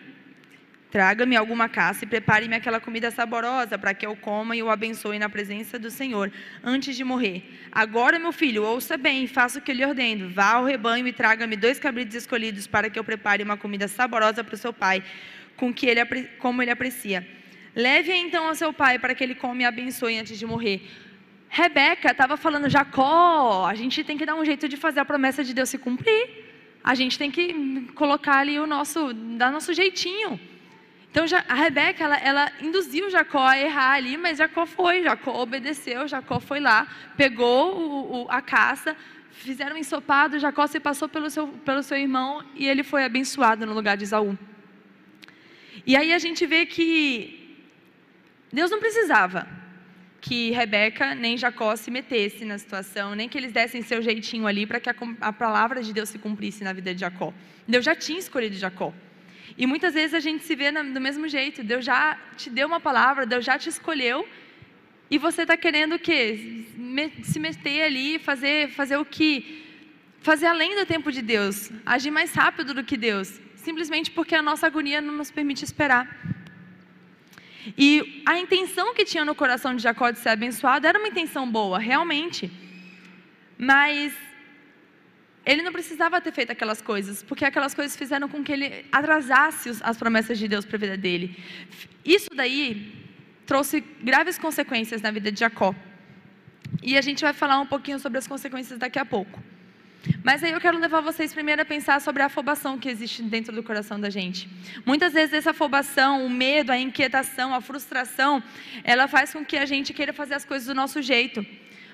[0.91, 5.21] Traga-me alguma caça e prepare-me aquela comida saborosa para que eu coma e o abençoe
[5.21, 6.33] na presença do Senhor
[6.65, 7.45] antes de morrer.
[7.71, 10.29] Agora, meu filho, ouça bem e faça o que eu lhe ordeno.
[10.29, 14.43] Vá ao rebanho e traga-me dois cabritos escolhidos para que eu prepare uma comida saborosa
[14.43, 15.01] para o seu pai,
[15.57, 16.05] com que ele,
[16.41, 17.25] como ele aprecia.
[17.73, 20.91] Leve-a então ao seu pai para que ele come e abençoe antes de morrer.
[21.49, 25.45] Rebeca estava falando, Jacó, a gente tem que dar um jeito de fazer a promessa
[25.45, 26.51] de Deus se cumprir.
[26.83, 30.51] A gente tem que colocar ali o nosso, dar nosso jeitinho.
[31.11, 36.07] Então a Rebeca, ela, ela, induziu Jacó a errar ali, mas Jacó foi, Jacó obedeceu,
[36.07, 38.97] Jacó foi lá, pegou o, o, a caça,
[39.33, 43.67] fizeram um ensopado, Jacó se passou pelo seu, pelo seu irmão e ele foi abençoado
[43.67, 44.39] no lugar de Isaú.
[45.85, 47.59] E aí a gente vê que
[48.53, 49.49] Deus não precisava
[50.21, 54.65] que Rebeca nem Jacó se metessem na situação, nem que eles dessem seu jeitinho ali
[54.65, 57.33] para que a, a palavra de Deus se cumprisse na vida de Jacó.
[57.67, 58.93] Deus já tinha escolhido Jacó.
[59.57, 61.63] E muitas vezes a gente se vê do mesmo jeito.
[61.63, 64.27] Deus já te deu uma palavra, Deus já te escolheu.
[65.11, 66.65] E você está querendo o quê?
[67.25, 69.65] Se meter ali, fazer, fazer o que?
[70.21, 71.71] Fazer além do tempo de Deus.
[71.85, 73.41] Agir mais rápido do que Deus.
[73.57, 76.09] Simplesmente porque a nossa agonia não nos permite esperar.
[77.77, 81.51] E a intenção que tinha no coração de Jacó de ser abençoado era uma intenção
[81.51, 82.51] boa, realmente.
[83.59, 84.15] Mas
[85.45, 89.71] ele não precisava ter feito aquelas coisas, porque aquelas coisas fizeram com que ele atrasasse
[89.83, 91.37] as promessas de Deus para a vida dele.
[92.05, 92.93] Isso daí
[93.47, 95.75] trouxe graves consequências na vida de Jacó.
[96.83, 99.43] E a gente vai falar um pouquinho sobre as consequências daqui a pouco.
[100.23, 103.55] Mas aí eu quero levar vocês primeiro a pensar sobre a afobação que existe dentro
[103.55, 104.49] do coração da gente.
[104.87, 108.43] Muitas vezes essa afobação, o medo, a inquietação, a frustração,
[108.83, 111.45] ela faz com que a gente queira fazer as coisas do nosso jeito.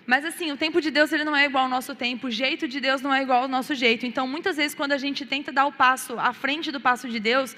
[0.06, 2.68] Mas assim, o tempo de Deus ele não é igual ao nosso tempo, o jeito
[2.68, 4.06] de Deus não é igual ao nosso jeito.
[4.06, 7.18] Então, muitas vezes quando a gente tenta dar o passo à frente do passo de
[7.18, 7.56] Deus,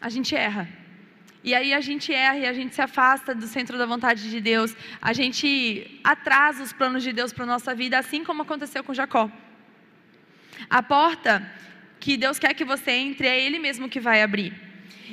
[0.00, 0.68] a gente erra.
[1.44, 4.40] E aí a gente erra e a gente se afasta do centro da vontade de
[4.40, 4.74] Deus.
[5.00, 8.94] A gente atrasa os planos de Deus para a nossa vida, assim como aconteceu com
[8.94, 9.30] Jacó.
[10.68, 11.48] A porta
[12.00, 14.52] que Deus quer que você entre é Ele mesmo que vai abrir.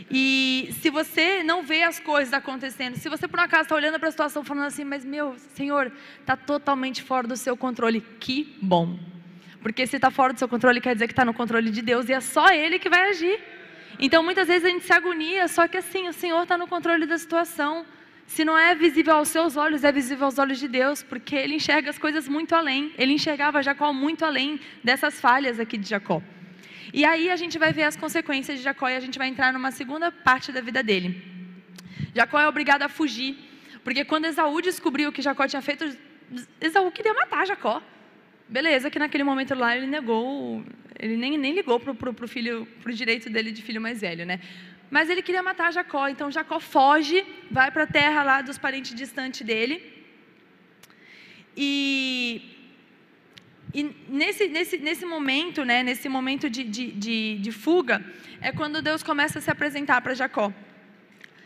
[0.10, 3.99] E se você não vê as coisas acontecendo, se você por um acaso está olhando
[3.99, 8.58] para a situação falando assim, mas meu Senhor, está totalmente fora do seu controle, que
[8.62, 8.97] bom.
[9.62, 12.10] Porque se está fora do seu controle, quer dizer que está no controle de Deus
[12.10, 13.39] e é só Ele que vai agir.
[13.99, 17.06] Então muitas vezes a gente se agonia, só que assim, o Senhor está no controle
[17.06, 17.86] da situação.
[18.25, 21.56] Se não é visível aos seus olhos, é visível aos olhos de Deus, porque Ele
[21.56, 22.93] enxerga as coisas muito além.
[22.97, 26.21] Ele enxergava Jacó muito além dessas falhas aqui de Jacó.
[26.93, 29.54] E aí a gente vai ver as consequências de Jacó e a gente vai entrar
[29.54, 31.23] numa segunda parte da vida dele.
[32.13, 33.38] Jacó é obrigado a fugir,
[33.84, 35.86] porque quando Esaú descobriu que Jacó tinha feito,
[36.60, 37.82] Esaú queria matar Jacó.
[38.49, 40.63] Beleza, que naquele momento lá ele negou,
[40.99, 44.25] ele nem, nem ligou para o filho, para o direito dele de filho mais velho,
[44.25, 44.41] né?
[44.89, 48.93] Mas ele queria matar Jacó, então Jacó foge, vai para a terra lá dos parentes
[48.93, 49.82] distantes dele.
[51.56, 52.50] E
[53.73, 58.03] e nesse, nesse, nesse momento, né, nesse momento de, de, de, de fuga,
[58.41, 60.53] é quando Deus começa a se apresentar para Jacó.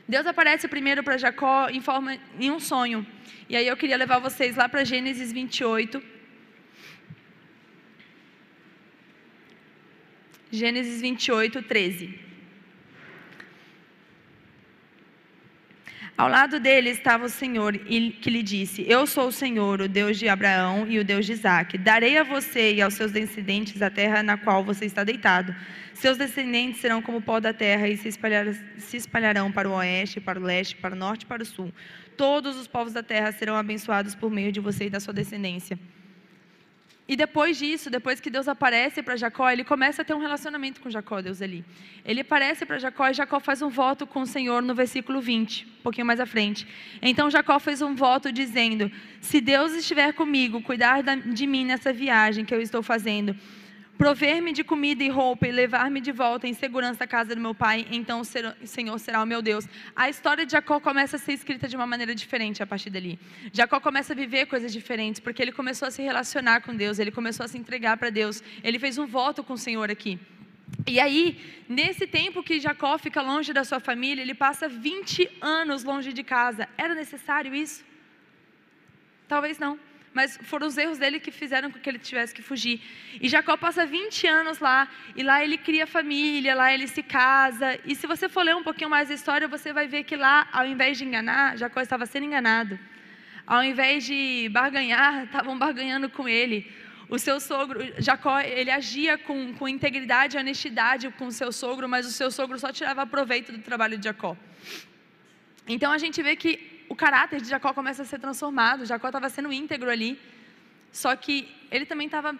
[0.07, 3.05] Deus aparece primeiro para Jacó em forma em um sonho.
[3.47, 6.01] E aí eu queria levar vocês lá para Gênesis 28.
[10.51, 12.24] Gênesis 28, 13.
[16.17, 20.17] Ao lado dele estava o Senhor, que lhe disse: Eu sou o Senhor, o Deus
[20.17, 21.77] de Abraão e o Deus de Isaac.
[21.77, 25.53] Darei a você e aos seus descendentes a terra na qual você está deitado.
[25.93, 28.45] Seus descendentes serão como o pó da terra e se, espalhar,
[28.77, 31.69] se espalharão para o oeste, para o leste, para o norte e para o sul.
[32.15, 35.77] Todos os povos da terra serão abençoados por meio de você e da sua descendência.
[37.07, 40.81] E depois disso, depois que Deus aparece para Jacó, ele começa a ter um relacionamento
[40.81, 41.63] com Jacó, Deus ali.
[42.03, 45.65] Ele aparece para Jacó e Jacó faz um voto com o Senhor no versículo 20,
[45.65, 46.67] um pouquinho mais à frente.
[47.03, 48.91] Então Jacó fez um voto dizendo:
[49.21, 53.35] Se Deus estiver comigo, cuidar de mim nessa viagem que eu estou fazendo,
[53.97, 57.55] prover-me de comida e roupa e levar-me de volta em segurança à casa do meu
[57.55, 59.65] pai, então o Senhor será o meu Deus.
[59.95, 63.19] A história de Jacó começa a ser escrita de uma maneira diferente a partir dali.
[63.53, 67.11] Jacó começa a viver coisas diferentes, porque ele começou a se relacionar com Deus, ele
[67.11, 70.19] começou a se entregar para Deus, ele fez um voto com o Senhor aqui.
[70.85, 75.83] E aí, nesse tempo que Jacó fica longe da sua família, ele passa 20 anos
[75.83, 76.67] longe de casa.
[76.77, 77.83] Era necessário isso?
[79.27, 79.79] Talvez não
[80.15, 82.81] mas foram os erros dele que fizeram com que ele tivesse que fugir.
[83.19, 87.77] E Jacó passa 20 anos lá, e lá ele cria família, lá ele se casa.
[87.83, 90.47] E se você for ler um pouquinho mais a história, você vai ver que lá,
[90.53, 92.79] ao invés de enganar, Jacó estava sendo enganado.
[93.45, 96.71] Ao invés de barganhar, estavam barganhando com ele.
[97.09, 101.89] O seu sogro, Jacó, ele agia com, com integridade e honestidade com o seu sogro,
[101.89, 104.37] mas o seu sogro só tirava proveito do trabalho de Jacó.
[105.67, 108.85] Então a gente vê que o caráter de Jacó começa a ser transformado.
[108.85, 110.19] Jacó estava sendo íntegro ali,
[110.91, 112.37] só que ele também estava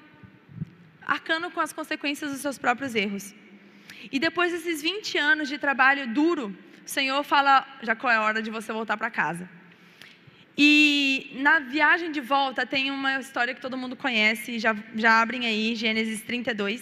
[1.02, 3.34] arcando com as consequências dos seus próprios erros.
[4.12, 6.56] E depois desses 20 anos de trabalho duro,
[6.86, 9.50] o Senhor fala: Jacó, é hora de você voltar para casa.
[10.58, 15.46] E na viagem de volta tem uma história que todo mundo conhece, já, já abrem
[15.46, 16.82] aí, Gênesis 32,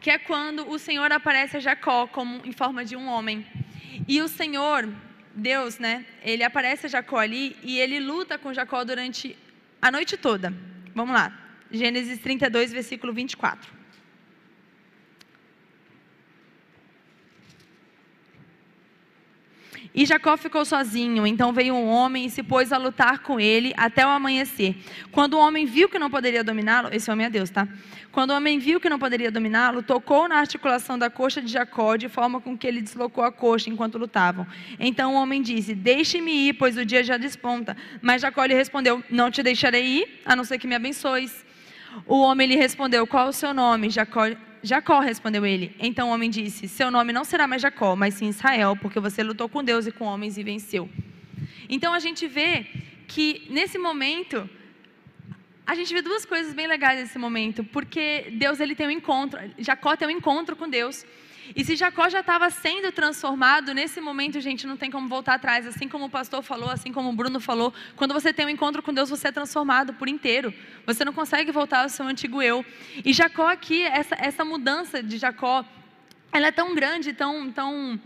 [0.00, 3.46] que é quando o Senhor aparece a Jacó como em forma de um homem.
[4.06, 4.88] E o Senhor
[5.38, 9.36] Deus, né, ele aparece a Jacó ali e ele luta com Jacó durante
[9.80, 10.52] a noite toda.
[10.94, 11.32] Vamos lá.
[11.70, 13.77] Gênesis 32, versículo 24.
[19.98, 23.74] E Jacó ficou sozinho, então veio um homem e se pôs a lutar com ele
[23.76, 24.76] até o amanhecer.
[25.10, 27.66] Quando o homem viu que não poderia dominá-lo, esse homem é Deus, tá?
[28.12, 31.96] Quando o homem viu que não poderia dominá-lo, tocou na articulação da coxa de Jacó,
[31.96, 34.46] de forma com que ele deslocou a coxa enquanto lutavam.
[34.78, 37.76] Então o homem disse: Deixe-me ir, pois o dia já desponta.
[38.00, 41.44] Mas Jacó lhe respondeu: Não te deixarei ir, a não ser que me abençoes.
[42.06, 43.90] O homem lhe respondeu: Qual o seu nome?
[43.90, 44.26] Jacó
[44.62, 45.74] Jacó, respondeu ele.
[45.78, 49.22] Então o homem disse: Seu nome não será mais Jacó, mas sim Israel, porque você
[49.22, 50.88] lutou com Deus e com homens e venceu.
[51.68, 52.66] Então a gente vê
[53.06, 54.48] que nesse momento
[55.66, 59.38] a gente vê duas coisas bem legais nesse momento, porque Deus ele tem um encontro,
[59.58, 61.04] Jacó tem um encontro com Deus.
[61.54, 65.66] E se Jacó já estava sendo transformado, nesse momento, gente, não tem como voltar atrás.
[65.66, 68.82] Assim como o pastor falou, assim como o Bruno falou, quando você tem um encontro
[68.82, 70.52] com Deus, você é transformado por inteiro.
[70.86, 72.64] Você não consegue voltar ao seu antigo eu.
[73.04, 75.64] E Jacó aqui, essa, essa mudança de Jacó,
[76.32, 77.98] ela é tão grande, tão, tão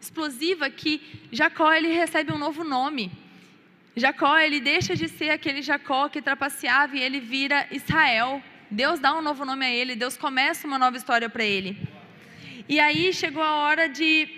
[0.00, 1.00] explosiva, que
[1.30, 3.12] Jacó ele recebe um novo nome.
[3.96, 8.42] Jacó, ele deixa de ser aquele Jacó que trapaceava e ele vira Israel.
[8.70, 11.76] Deus dá um novo nome a ele, Deus começa uma nova história para ele.
[12.74, 14.28] E aí chegou a hora de.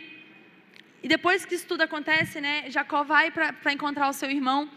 [1.02, 2.64] E depois que isso tudo acontece, né?
[2.70, 4.70] Jacó vai para encontrar o seu irmão.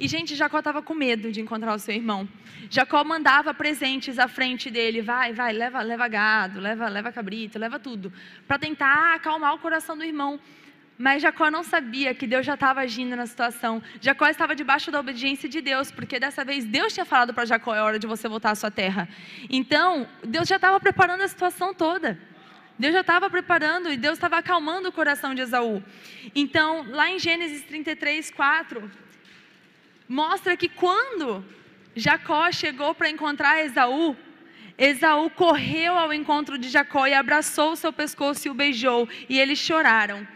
[0.00, 2.28] E, gente, Jacó estava com medo de encontrar o seu irmão.
[2.68, 5.02] Jacó mandava presentes à frente dele.
[5.02, 8.12] Vai, vai, leva, leva gado, leva, leva cabrito, leva tudo.
[8.48, 10.40] Para tentar acalmar o coração do irmão.
[10.98, 13.80] Mas Jacó não sabia que Deus já estava agindo na situação.
[14.00, 17.72] Jacó estava debaixo da obediência de Deus, porque dessa vez Deus tinha falado para Jacó:
[17.72, 19.08] é hora de você voltar à sua terra.
[19.48, 22.18] Então, Deus já estava preparando a situação toda.
[22.78, 25.82] Deus já estava preparando e Deus estava acalmando o coração de Esaú.
[26.34, 28.90] Então, lá em Gênesis 33, 4,
[30.06, 31.44] mostra que quando
[31.94, 34.14] Jacó chegou para encontrar Esaú,
[34.76, 39.40] Esaú correu ao encontro de Jacó e abraçou o seu pescoço e o beijou, e
[39.40, 40.28] eles choraram.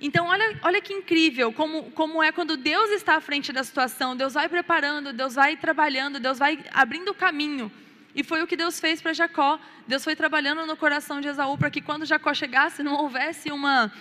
[0.00, 4.16] Então, olha, olha que incrível como, como é quando Deus está à frente da situação,
[4.16, 7.70] Deus vai preparando, Deus vai trabalhando, Deus vai abrindo o caminho
[8.14, 9.58] e foi o que Deus fez para Jacó.
[9.86, 13.92] Deus foi trabalhando no coração de Esaú para que quando Jacó chegasse não houvesse uma,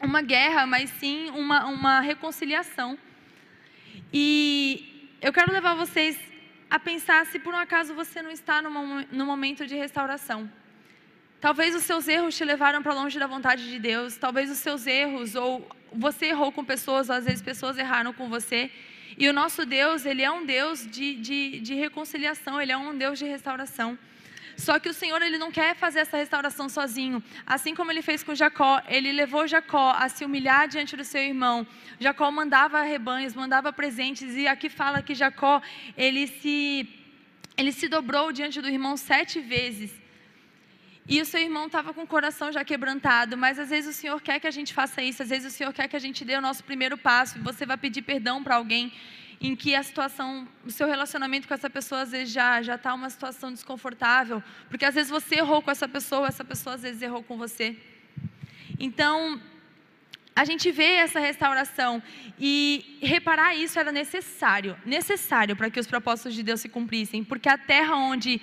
[0.00, 2.98] uma guerra, mas sim uma, uma reconciliação.
[4.12, 6.18] E eu quero levar vocês
[6.70, 10.50] a pensar se por um acaso você não está no, momento de restauração.
[11.40, 14.16] Talvez os seus erros te levaram para longe da vontade de Deus.
[14.16, 18.28] Talvez os seus erros, ou você errou com pessoas, ou às vezes pessoas erraram com
[18.28, 18.70] você.
[19.20, 22.96] E o nosso Deus, ele é um Deus de, de, de reconciliação, ele é um
[22.96, 23.98] Deus de restauração.
[24.56, 27.22] Só que o Senhor ele não quer fazer essa restauração sozinho.
[27.46, 31.22] Assim como ele fez com Jacó, ele levou Jacó a se humilhar diante do seu
[31.22, 31.66] irmão.
[31.98, 35.60] Jacó mandava rebanhos, mandava presentes e aqui fala que Jacó
[35.98, 36.88] ele se
[37.58, 39.92] ele se dobrou diante do irmão sete vezes.
[41.08, 44.20] E o seu irmão estava com o coração já quebrantado, mas às vezes o Senhor
[44.20, 46.36] quer que a gente faça isso, às vezes o Senhor quer que a gente dê
[46.36, 48.92] o nosso primeiro passo, e você vai pedir perdão para alguém.
[49.40, 52.92] em que a situação, o seu relacionamento com essa pessoa às vezes já já está
[52.92, 57.00] uma situação desconfortável, porque às vezes você errou com essa pessoa, essa pessoa às vezes
[57.00, 57.76] errou com você.
[58.78, 59.40] Então,
[60.36, 62.02] a gente vê essa restauração
[62.38, 67.48] e reparar isso era necessário, necessário para que os propósitos de Deus se cumprissem, porque
[67.48, 68.40] a terra onde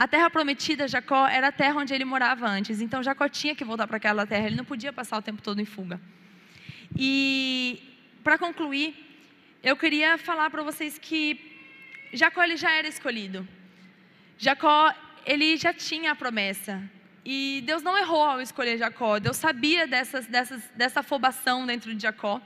[0.00, 2.80] a terra prometida Jacó era a terra onde ele morava antes.
[2.80, 5.60] Então Jacó tinha que voltar para aquela terra, ele não podia passar o tempo todo
[5.60, 6.00] em fuga.
[6.96, 7.82] E
[8.24, 8.88] para concluir,
[9.62, 11.38] eu queria falar para vocês que
[12.14, 13.46] Jacó ele já era escolhido.
[14.38, 14.90] Jacó,
[15.26, 16.82] ele já tinha a promessa.
[17.22, 19.18] E Deus não errou ao escolher Jacó.
[19.18, 22.40] Deus sabia dessas, dessas, dessa afobação dentro de Jacó.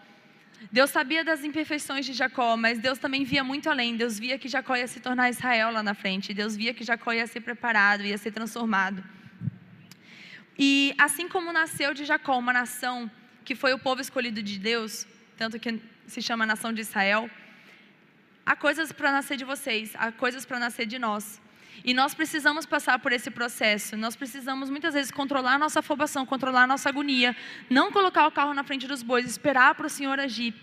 [0.70, 3.96] Deus sabia das imperfeições de Jacó, mas Deus também via muito além.
[3.96, 6.34] Deus via que Jacó ia se tornar Israel lá na frente.
[6.34, 9.04] Deus via que Jacó ia ser preparado, ia ser transformado.
[10.58, 13.10] E assim como nasceu de Jacó uma nação
[13.44, 15.06] que foi o povo escolhido de Deus,
[15.36, 17.30] tanto que se chama nação de Israel,
[18.46, 21.40] há coisas para nascer de vocês, há coisas para nascer de nós.
[21.82, 23.96] E nós precisamos passar por esse processo.
[23.96, 27.34] Nós precisamos muitas vezes controlar nossa afobação, controlar nossa agonia,
[27.70, 30.54] não colocar o carro na frente dos bois, esperar para o Senhor agir.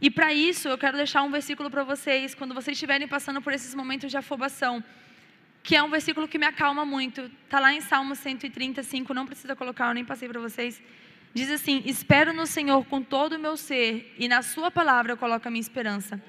[0.00, 3.52] E para isso, eu quero deixar um versículo para vocês, quando vocês estiverem passando por
[3.52, 4.82] esses momentos de afobação,
[5.62, 7.30] que é um versículo que me acalma muito.
[7.44, 10.80] Está lá em Salmo 135, não precisa colocar, eu nem passei para vocês.
[11.34, 15.16] Diz assim: Espero no Senhor com todo o meu ser, e na Sua palavra eu
[15.18, 16.20] coloco a minha esperança.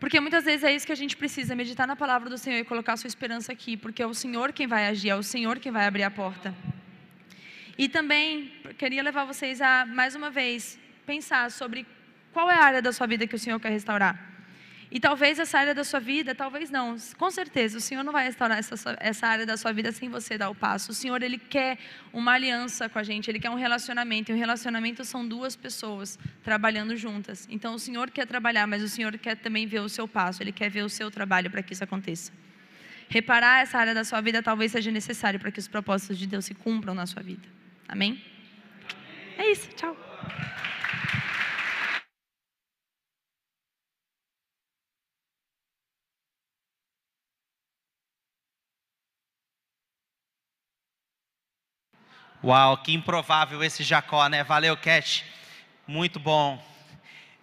[0.00, 2.64] Porque muitas vezes é isso que a gente precisa, meditar na palavra do Senhor e
[2.64, 5.70] colocar sua esperança aqui, porque é o Senhor quem vai agir, é o Senhor quem
[5.70, 6.54] vai abrir a porta.
[7.76, 11.86] E também queria levar vocês a, mais uma vez, pensar sobre
[12.32, 14.18] qual é a área da sua vida que o Senhor quer restaurar.
[14.90, 16.96] E talvez essa área da sua vida, talvez não.
[17.16, 20.36] Com certeza, o Senhor não vai restaurar essa, essa área da sua vida sem você
[20.36, 20.90] dar o passo.
[20.90, 21.78] O Senhor, Ele quer
[22.12, 24.32] uma aliança com a gente, Ele quer um relacionamento.
[24.32, 27.46] E um relacionamento são duas pessoas trabalhando juntas.
[27.48, 30.42] Então, o Senhor quer trabalhar, mas o Senhor quer também ver o seu passo.
[30.42, 32.32] Ele quer ver o seu trabalho para que isso aconteça.
[33.08, 36.44] Reparar essa área da sua vida talvez seja necessário para que os propósitos de Deus
[36.44, 37.46] se cumpram na sua vida.
[37.88, 38.20] Amém?
[39.38, 39.68] É isso.
[39.76, 39.96] Tchau.
[52.42, 54.42] Uau, que improvável esse Jacó, né?
[54.42, 55.26] Valeu, Cat.
[55.86, 56.64] Muito bom.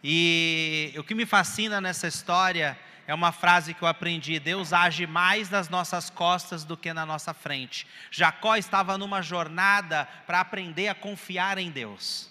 [0.03, 2.75] E o que me fascina nessa história
[3.05, 7.05] é uma frase que eu aprendi: Deus age mais nas nossas costas do que na
[7.05, 7.85] nossa frente.
[8.09, 12.29] Jacó estava numa jornada para aprender a confiar em Deus.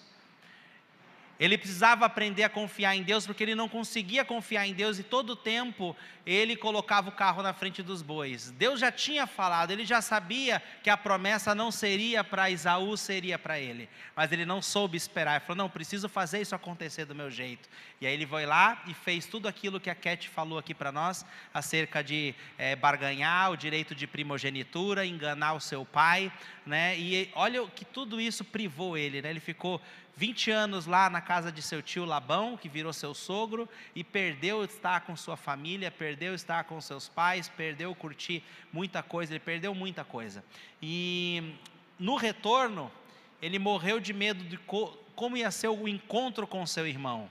[1.39, 5.03] Ele precisava aprender a confiar em Deus, porque ele não conseguia confiar em Deus e
[5.03, 8.51] todo o tempo ele colocava o carro na frente dos bois.
[8.51, 13.37] Deus já tinha falado, ele já sabia que a promessa não seria para Isaú, seria
[13.37, 13.87] para ele.
[14.15, 15.35] Mas ele não soube esperar.
[15.35, 17.69] Ele falou: Não, preciso fazer isso acontecer do meu jeito.
[18.01, 20.91] E aí ele foi lá e fez tudo aquilo que a Cat falou aqui para
[20.91, 26.31] nós, acerca de é, barganhar o direito de primogenitura, enganar o seu pai.
[26.65, 26.97] Né?
[26.97, 29.21] E olha que tudo isso privou ele.
[29.21, 29.29] Né?
[29.29, 29.81] Ele ficou
[30.17, 34.63] 20 anos lá na casa de seu tio Labão, que virou seu sogro, e perdeu
[34.63, 38.43] estar com sua família, perdeu estar com seus pais, perdeu curtir
[38.73, 40.43] muita coisa, ele perdeu muita coisa.
[40.81, 41.53] E
[41.99, 42.91] no retorno,
[43.39, 47.29] ele morreu de medo de co como ia ser o encontro com seu irmão.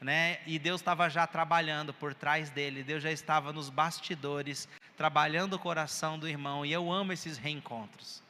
[0.00, 0.40] Né?
[0.46, 5.58] E Deus estava já trabalhando por trás dele, Deus já estava nos bastidores, trabalhando o
[5.58, 8.21] coração do irmão, e eu amo esses reencontros.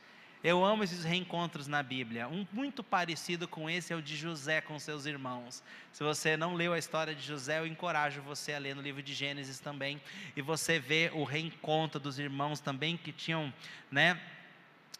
[0.45, 2.27] Eu amo esses reencontros na Bíblia.
[2.27, 5.63] Um muito parecido com esse é o de José com seus irmãos.
[5.93, 9.01] Se você não leu a história de José, eu encorajo você a ler no livro
[9.01, 10.01] de Gênesis também.
[10.35, 13.55] E você vê o reencontro dos irmãos também que tinham,
[13.89, 14.21] né?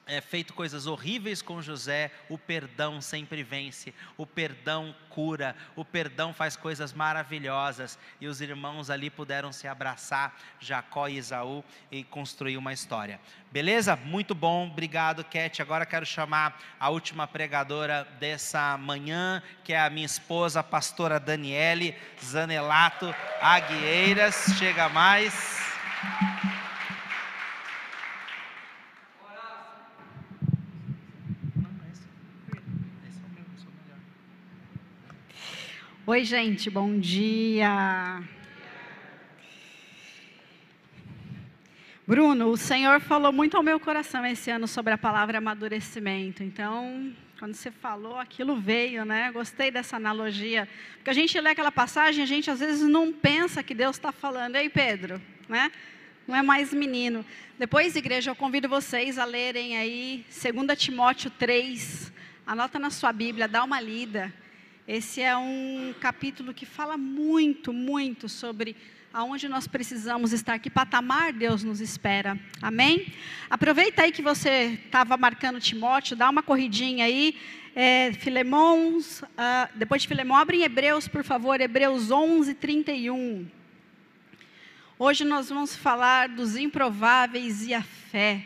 [0.07, 6.33] É, feito coisas horríveis com José, o perdão sempre vence, o perdão cura, o perdão
[6.35, 7.99] faz coisas maravilhosas.
[8.21, 13.21] E os irmãos ali puderam se abraçar, Jacó e Isaú, e construir uma história.
[13.51, 13.95] Beleza?
[13.95, 15.63] Muito bom, obrigado, Cat.
[15.63, 21.21] Agora quero chamar a última pregadora dessa manhã, que é a minha esposa, a pastora
[21.21, 24.47] Daniele Zanelato Aguieiras.
[24.59, 25.63] Chega mais.
[36.05, 38.21] Oi, gente, bom dia.
[42.05, 46.43] Bruno, o Senhor falou muito ao meu coração esse ano sobre a palavra amadurecimento.
[46.43, 49.31] Então, quando você falou, aquilo veio, né?
[49.31, 50.69] Gostei dessa analogia.
[50.97, 54.11] Porque a gente lê aquela passagem, a gente às vezes não pensa que Deus está
[54.11, 54.57] falando.
[54.57, 55.71] Ei, Pedro, né?
[56.27, 57.25] Não é mais menino.
[57.57, 62.13] Depois, igreja, eu convido vocês a lerem aí 2 Timóteo 3.
[62.45, 64.35] Anota na sua Bíblia, dá uma lida.
[64.95, 68.77] Esse é um capítulo que fala muito, muito sobre
[69.11, 72.39] aonde nós precisamos estar, que patamar Deus nos espera.
[72.61, 73.11] Amém?
[73.49, 77.39] Aproveita aí que você estava marcando Timóteo, dá uma corridinha aí.
[77.75, 79.27] É, Filemons, uh,
[79.77, 83.49] depois de Filemão, abre em Hebreus, por favor, Hebreus 11, 31.
[84.99, 88.45] Hoje nós vamos falar dos improváveis e a fé.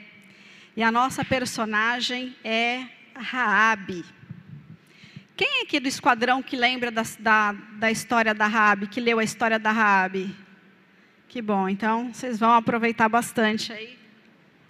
[0.76, 2.86] E a nossa personagem é
[3.16, 4.04] Raabe.
[5.36, 9.18] Quem é aqui do esquadrão que lembra da, da, da história da Raabe, que leu
[9.18, 10.34] a história da Raabe?
[11.28, 13.98] Que bom, então vocês vão aproveitar bastante aí.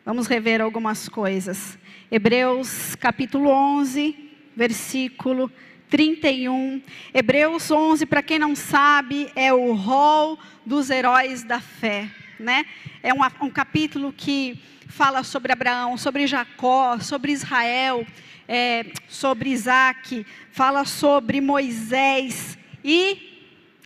[0.04, 1.78] Vamos rever algumas coisas.
[2.10, 5.52] Hebreus capítulo 11, versículo
[5.88, 6.82] 31.
[7.14, 12.10] Hebreus 11, para quem não sabe, é o rol dos heróis da fé.
[12.40, 12.66] Né?
[13.04, 18.04] É um, um capítulo que fala sobre Abraão, sobre Jacó, sobre Israel
[18.48, 23.36] é, sobre Isaac, fala sobre Moisés e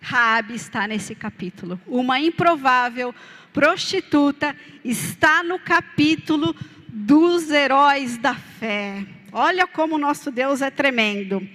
[0.00, 1.80] Raabe está nesse capítulo.
[1.86, 3.14] Uma improvável
[3.52, 6.54] prostituta está no capítulo
[6.88, 9.04] dos heróis da fé.
[9.32, 11.46] Olha como nosso Deus é tremendo.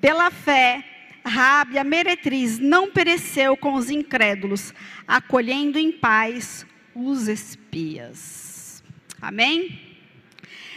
[0.00, 0.84] Pela fé,
[1.24, 4.72] Raabe, a meretriz, não pereceu com os incrédulos,
[5.06, 8.82] acolhendo em paz os espias.
[9.20, 9.89] Amém?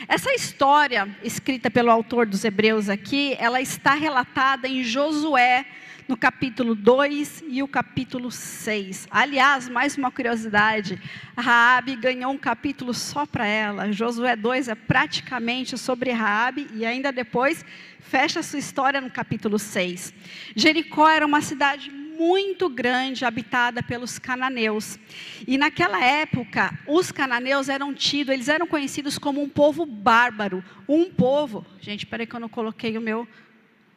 [0.08, 5.66] Essa história escrita pelo autor dos Hebreus aqui, ela está relatada em Josué,
[6.08, 9.08] no capítulo 2 e o capítulo 6.
[9.10, 11.02] Aliás, mais uma curiosidade,
[11.38, 13.91] Raabe ganhou um capítulo só para ela.
[13.91, 17.66] Josué 2 é praticamente sobre Raabe e ainda depois
[18.00, 20.14] fecha sua história no capítulo 6.
[20.56, 21.89] Jericó era uma cidade
[22.24, 24.98] muito grande habitada pelos cananeus.
[25.46, 31.10] E naquela época, os cananeus eram tidos, eles eram conhecidos como um povo bárbaro, um
[31.12, 31.66] povo.
[31.82, 33.28] Gente, peraí que eu não coloquei o meu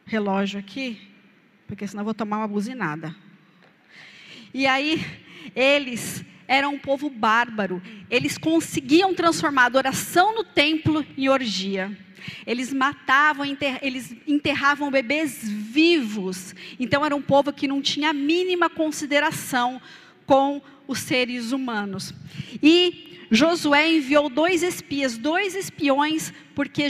[0.05, 1.01] relógio aqui,
[1.65, 3.15] porque senão eu vou tomar uma buzinada.
[4.53, 5.05] E aí,
[5.55, 7.81] eles eram um povo bárbaro.
[8.09, 11.97] Eles conseguiam transformar a adoração no templo em orgia.
[12.45, 13.45] Eles matavam,
[13.81, 16.55] eles enterravam bebês vivos.
[16.79, 19.81] Então era um povo que não tinha a mínima consideração
[20.25, 22.13] com os seres humanos.
[22.61, 26.87] E Josué enviou dois espias, dois espiões, porque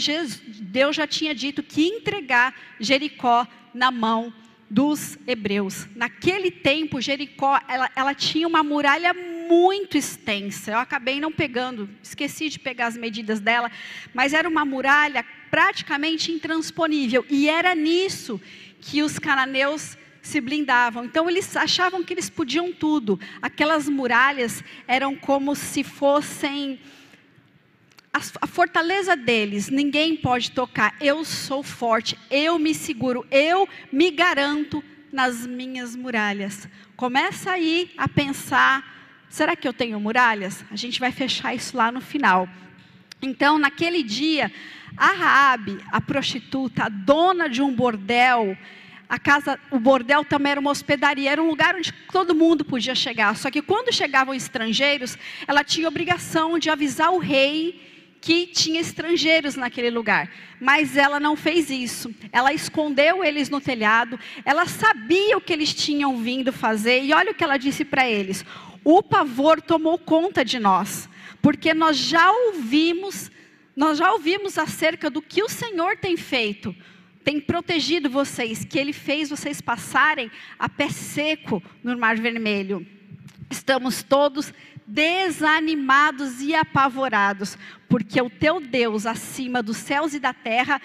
[0.62, 4.34] Deus já tinha dito que entregar Jericó na mão
[4.70, 5.88] dos hebreus.
[5.95, 10.72] Naquele tempo, Jericó, ela, ela tinha uma muralha muito extensa.
[10.72, 13.72] Eu acabei não pegando, esqueci de pegar as medidas dela,
[14.13, 17.26] mas era uma muralha praticamente intransponível.
[17.30, 18.41] E era nisso
[18.82, 21.05] que os cananeus se blindavam.
[21.05, 23.20] Então eles achavam que eles podiam tudo.
[23.41, 26.80] Aquelas muralhas eram como se fossem
[28.41, 30.95] a, fortaleza deles, ninguém pode tocar.
[30.99, 36.68] Eu sou forte, eu me seguro, eu me garanto nas minhas muralhas.
[36.95, 38.97] Começa aí a pensar
[39.30, 40.63] Será que eu tenho muralhas?
[40.72, 42.47] A gente vai fechar isso lá no final.
[43.22, 44.51] Então, naquele dia,
[44.95, 48.57] a Raabe, a prostituta, a dona de um bordel,
[49.09, 52.95] a casa, o bordel também era uma hospedaria, era um lugar onde todo mundo podia
[52.95, 53.36] chegar.
[53.36, 57.97] Só que quando chegavam estrangeiros, ela tinha obrigação de avisar o rei
[58.28, 60.30] que tinha estrangeiros naquele lugar.
[60.59, 62.13] Mas ela não fez isso.
[62.30, 64.19] Ela escondeu eles no telhado.
[64.43, 67.03] Ela sabia o que eles tinham vindo fazer.
[67.03, 68.43] E olha o que ela disse para eles:
[68.84, 71.07] o pavor tomou conta de nós,
[71.41, 73.32] porque nós já ouvimos,
[73.73, 76.75] nós já ouvimos acerca do que o Senhor tem feito,
[77.23, 82.86] tem protegido vocês, que Ele fez vocês passarem a pé seco no Mar Vermelho.
[83.49, 84.53] Estamos todos
[84.88, 87.58] desanimados e apavorados,
[87.90, 90.82] porque o teu Deus, acima dos céus e da terra,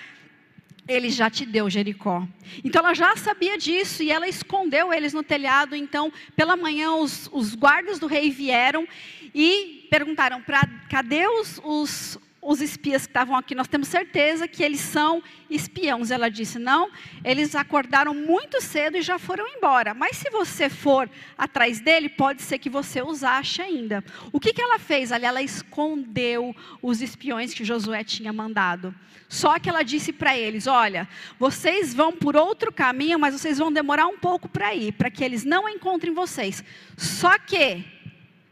[0.89, 2.27] ele já te deu Jericó.
[2.65, 5.77] Então ela já sabia disso e ela escondeu eles no telhado.
[5.77, 8.87] Então, pela manhã, os, os guardas do rei vieram
[9.33, 13.55] e perguntaram: para cadê os, os, os espias que estavam aqui?
[13.55, 16.11] Nós temos certeza que eles são espiões.
[16.11, 16.91] Ela disse: não,
[17.25, 19.95] eles acordaram muito cedo e já foram embora.
[19.95, 24.05] Mas se você for atrás dele, pode ser que você os ache ainda.
[24.33, 25.25] O que, que ela fez ali?
[25.25, 28.93] Ela escondeu os espiões que Josué tinha mandado.
[29.29, 33.73] Só que ela disse para eles: Olha, vocês vão por outro caminho, mas vocês vão
[33.73, 36.65] demorar um pouco para ir, para que eles não encontrem vocês.
[36.97, 37.85] Só que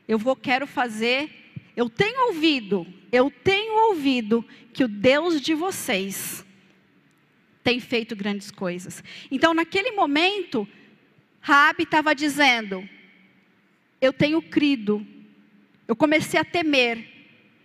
[0.06, 1.38] eu vou quero fazer.
[1.76, 6.44] Eu tenho ouvido, eu tenho ouvido que o Deus de vocês
[7.62, 9.02] tem feito grandes coisas.
[9.30, 10.66] Então, naquele momento,
[11.40, 12.88] Raabe estava dizendo:
[14.00, 15.06] Eu tenho crido,
[15.86, 17.06] eu comecei a temer,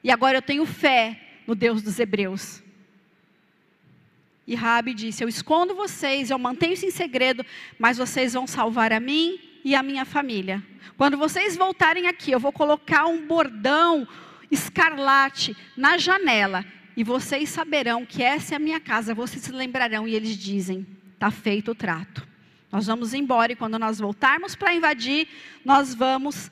[0.03, 2.63] e agora eu tenho fé no Deus dos Hebreus.
[4.47, 7.45] E Rabi disse: Eu escondo vocês, eu mantenho isso em segredo,
[7.79, 10.63] mas vocês vão salvar a mim e a minha família.
[10.95, 14.07] Quando vocês voltarem aqui, eu vou colocar um bordão
[14.51, 16.63] escarlate na janela
[16.95, 19.15] e vocês saberão que essa é a minha casa.
[19.15, 20.85] Vocês se lembrarão e eles dizem:
[21.15, 22.25] Está feito o trato.
[22.71, 25.27] Nós vamos embora e quando nós voltarmos para invadir,
[25.65, 26.51] nós vamos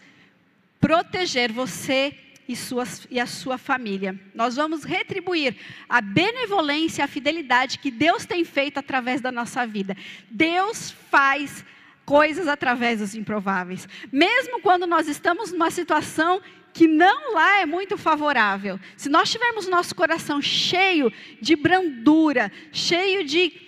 [0.79, 4.19] proteger você e, suas, e a sua família.
[4.33, 5.55] Nós vamos retribuir
[5.87, 9.95] a benevolência, a fidelidade que Deus tem feito através da nossa vida.
[10.31, 11.63] Deus faz
[12.05, 13.87] coisas através dos improváveis.
[14.11, 16.41] Mesmo quando nós estamos numa situação
[16.73, 18.79] que não lá é muito favorável.
[18.97, 23.61] Se nós tivermos nosso coração cheio de brandura, cheio de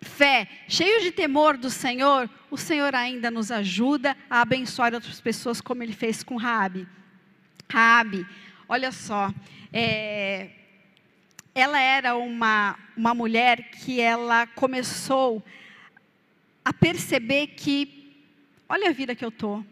[0.00, 5.60] fé, cheio de temor do Senhor, o Senhor ainda nos ajuda a abençoar outras pessoas
[5.60, 6.86] como ele fez com Raabe.
[7.70, 8.26] Rabi,
[8.68, 9.32] olha só,
[9.72, 10.50] é,
[11.54, 15.42] ela era uma, uma mulher que ela começou
[16.64, 18.16] a perceber que,
[18.68, 19.64] olha a vida que eu estou,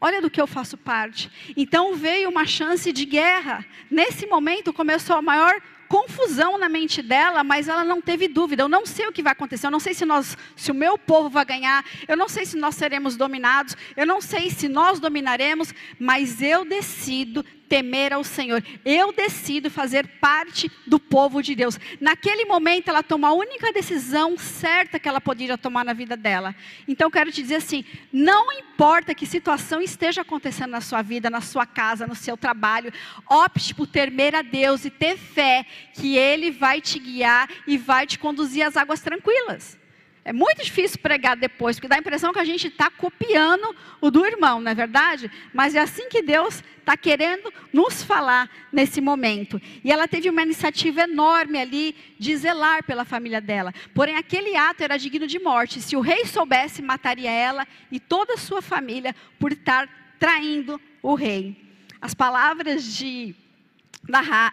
[0.00, 1.30] olha do que eu faço parte.
[1.56, 3.64] Então veio uma chance de guerra.
[3.90, 8.62] Nesse momento começou a maior confusão na mente dela, mas ela não teve dúvida.
[8.62, 9.66] Eu não sei o que vai acontecer.
[9.66, 11.84] Eu não sei se nós, se o meu povo vai ganhar.
[12.06, 13.76] Eu não sei se nós seremos dominados.
[13.96, 18.62] Eu não sei se nós dominaremos, mas eu decido temer ao Senhor.
[18.84, 21.78] Eu decido fazer parte do povo de Deus.
[22.00, 26.54] Naquele momento, ela tomou a única decisão certa que ela podia tomar na vida dela.
[26.86, 31.40] Então, quero te dizer assim: não importa que situação esteja acontecendo na sua vida, na
[31.40, 32.92] sua casa, no seu trabalho,
[33.28, 35.64] opte por temer a Deus e ter fé
[35.94, 39.78] que Ele vai te guiar e vai te conduzir às águas tranquilas.
[40.26, 44.10] É muito difícil pregar depois, porque dá a impressão que a gente está copiando o
[44.10, 45.30] do irmão, não é verdade?
[45.54, 49.62] Mas é assim que Deus está querendo nos falar nesse momento.
[49.84, 53.72] E ela teve uma iniciativa enorme ali de zelar pela família dela.
[53.94, 55.80] Porém, aquele ato era digno de morte.
[55.80, 61.14] Se o rei soubesse, mataria ela e toda a sua família por estar traindo o
[61.14, 61.56] rei.
[62.00, 63.32] As palavras de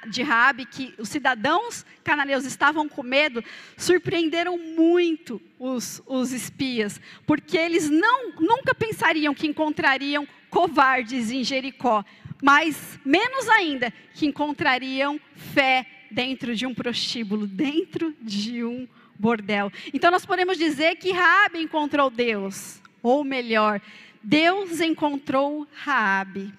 [0.10, 3.44] de Rabi, que os cidadãos cananeus estavam com medo,
[3.78, 12.04] surpreenderam muito os, os espias, porque eles não, nunca pensariam que encontrariam covardes em Jericó,
[12.42, 18.88] mas menos ainda que encontrariam fé dentro de um prostíbulo, dentro de um
[19.18, 19.72] bordel.
[19.94, 23.82] Então nós podemos dizer que Raabe encontrou Deus, ou melhor,
[24.22, 26.54] Deus encontrou Raabe.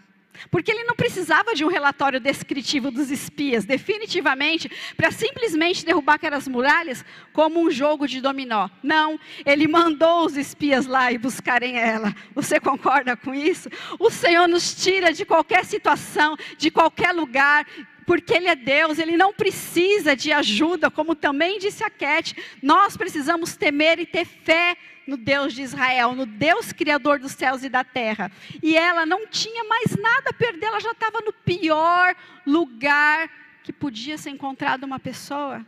[0.51, 6.49] Porque ele não precisava de um relatório descritivo dos espias, definitivamente, para simplesmente derrubar aquelas
[6.49, 8.68] muralhas como um jogo de dominó.
[8.82, 12.14] Não, ele mandou os espias lá e buscarem ela.
[12.35, 13.68] Você concorda com isso?
[13.99, 17.66] O Senhor nos tira de qualquer situação, de qualquer lugar,
[18.07, 22.37] porque Ele é Deus, Ele não precisa de ajuda, como também disse a Cat.
[22.63, 24.77] Nós precisamos temer e ter fé
[25.07, 28.31] no Deus de Israel, no Deus criador dos céus e da terra.
[28.63, 32.15] E ela não tinha mais nada a perder, ela já estava no pior
[32.47, 33.31] lugar
[33.63, 35.65] que podia ser encontrado uma pessoa.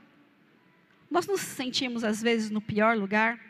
[1.11, 3.46] Nós nos sentimos às vezes no pior lugar.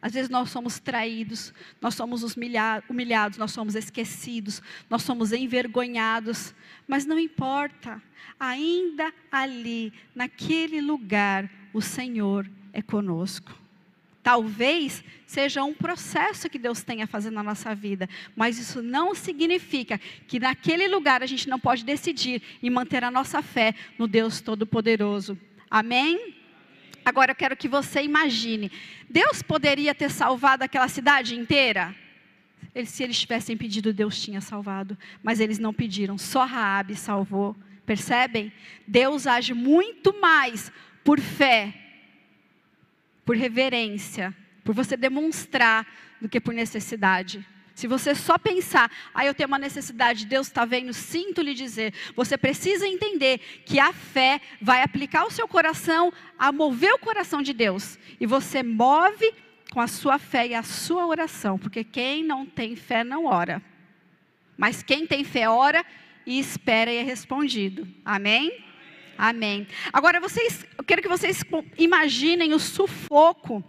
[0.00, 6.54] Às vezes nós somos traídos, nós somos humilhados, nós somos esquecidos, nós somos envergonhados,
[6.86, 8.02] mas não importa,
[8.38, 13.52] ainda ali, naquele lugar, o Senhor é conosco.
[14.22, 19.98] Talvez seja um processo que Deus tenha fazendo na nossa vida, mas isso não significa
[20.28, 24.40] que naquele lugar a gente não pode decidir e manter a nossa fé no Deus
[24.40, 25.38] Todo-Poderoso.
[25.70, 26.34] Amém?
[27.04, 28.70] Agora eu quero que você imagine:
[29.08, 31.94] Deus poderia ter salvado aquela cidade inteira?
[32.86, 37.56] se eles tivessem pedido, Deus tinha salvado, mas eles não pediram, só Raabe salvou.
[37.84, 38.52] Percebem?
[38.86, 40.70] Deus age muito mais
[41.02, 41.74] por fé
[43.30, 45.86] por reverência, por você demonstrar,
[46.20, 47.46] do que por necessidade.
[47.74, 51.94] Se você só pensar, ah, eu tenho uma necessidade, Deus está vendo, sinto lhe dizer.
[52.14, 57.42] Você precisa entender que a fé vai aplicar o seu coração a mover o coração
[57.42, 57.98] de Deus.
[58.18, 59.32] E você move
[59.72, 63.62] com a sua fé e a sua oração, porque quem não tem fé não ora.
[64.56, 65.84] Mas quem tem fé ora
[66.26, 67.88] e espera e é respondido.
[68.04, 68.64] Amém?
[69.16, 69.66] Amém.
[69.92, 71.44] Agora vocês, eu quero que vocês
[71.78, 73.62] imaginem o sufoco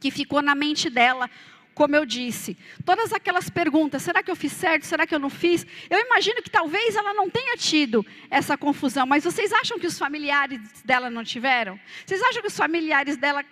[0.00, 1.30] que ficou na mente dela,
[1.74, 2.56] como eu disse.
[2.84, 4.84] Todas aquelas perguntas, será que eu fiz certo?
[4.84, 5.66] Será que eu não fiz?
[5.90, 9.98] Eu imagino que talvez ela não tenha tido essa confusão, mas vocês acham que os
[9.98, 11.78] familiares dela não tiveram?
[12.06, 13.44] Vocês acham que os familiares dela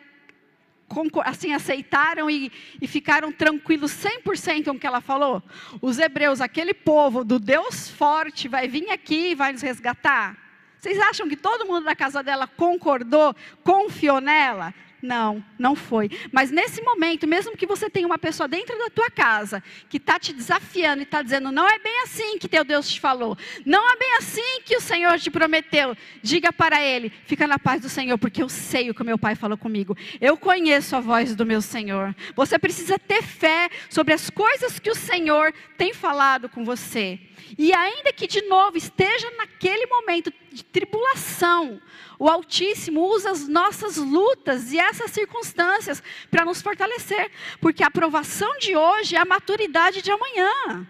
[1.25, 5.43] assim aceitaram e, e ficaram tranquilos 100% com o que ela falou?
[5.81, 10.37] Os hebreus, aquele povo do Deus forte, vai vir aqui e vai nos resgatar?
[10.79, 14.75] Vocês acham que todo mundo da casa dela concordou, confiou nela?
[15.03, 16.09] Não, não foi.
[16.31, 20.17] Mas nesse momento, mesmo que você tenha uma pessoa dentro da tua casa que está
[20.17, 23.37] te desafiando e está dizendo, não é bem assim que teu Deus te falou,
[23.67, 27.83] não é bem assim que o Senhor te prometeu, diga para ele, fica na paz
[27.83, 31.35] do Senhor, porque eu sei o que meu pai falou comigo, eu conheço a voz
[31.35, 32.15] do meu Senhor.
[32.37, 37.19] Você precisa ter fé sobre as coisas que o Senhor tem falado com você.
[37.59, 41.81] E ainda que de novo esteja naquele momento de tribulação,
[42.19, 47.31] o Altíssimo usa as nossas lutas e essas circunstâncias para nos fortalecer,
[47.61, 50.87] porque a aprovação de hoje é a maturidade de amanhã.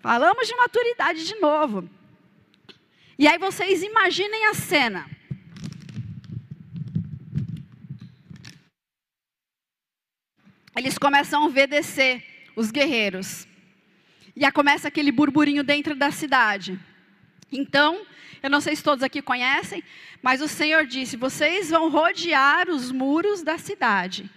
[0.00, 1.88] Falamos de maturidade de novo.
[3.18, 5.10] E aí vocês imaginem a cena.
[10.76, 12.22] Eles começam a obedecer
[12.54, 13.48] os guerreiros.
[14.36, 16.78] E aí começa aquele burburinho dentro da cidade.
[17.50, 18.06] Então,
[18.42, 19.82] eu não sei se todos aqui conhecem,
[20.22, 24.30] mas o Senhor disse: vocês vão rodear os muros da cidade.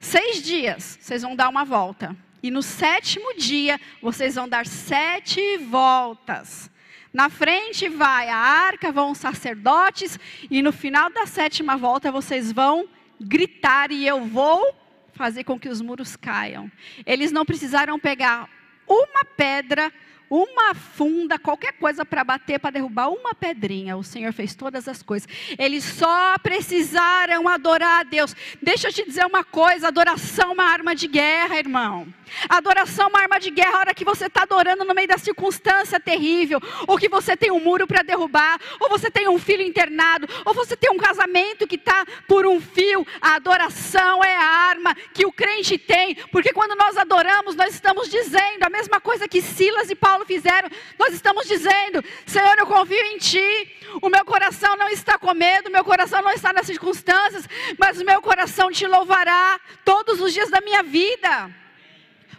[0.00, 2.16] Seis dias, vocês vão dar uma volta.
[2.42, 6.70] E no sétimo dia, vocês vão dar sete voltas.
[7.10, 10.18] Na frente vai a arca, vão os sacerdotes,
[10.50, 12.88] e no final da sétima volta vocês vão
[13.20, 14.76] gritar, e eu vou
[15.14, 16.70] fazer com que os muros caiam.
[17.06, 18.48] Eles não precisaram pegar
[18.86, 19.92] uma pedra,
[20.30, 23.96] uma funda, qualquer coisa para bater, para derrubar uma pedrinha.
[23.96, 25.28] O Senhor fez todas as coisas.
[25.58, 28.34] Eles só precisaram adorar a Deus.
[28.62, 32.06] Deixa eu te dizer uma coisa: adoração é uma arma de guerra, irmão.
[32.48, 33.76] Adoração é uma arma de guerra.
[33.76, 37.50] A hora que você está adorando no meio da circunstância terrível, ou que você tem
[37.50, 41.66] um muro para derrubar, ou você tem um filho internado, ou você tem um casamento
[41.66, 43.06] que está por um fio.
[43.20, 48.08] A adoração é a arma que o crente tem, porque quando nós adoramos, nós estamos
[48.08, 50.68] dizendo a mesma coisa que Silas e Paulo fizeram.
[50.98, 53.76] Nós estamos dizendo: Senhor, eu confio em Ti.
[54.02, 57.48] O meu coração não está com medo, meu coração não está nas circunstâncias,
[57.78, 61.50] mas o meu coração te louvará todos os dias da minha vida.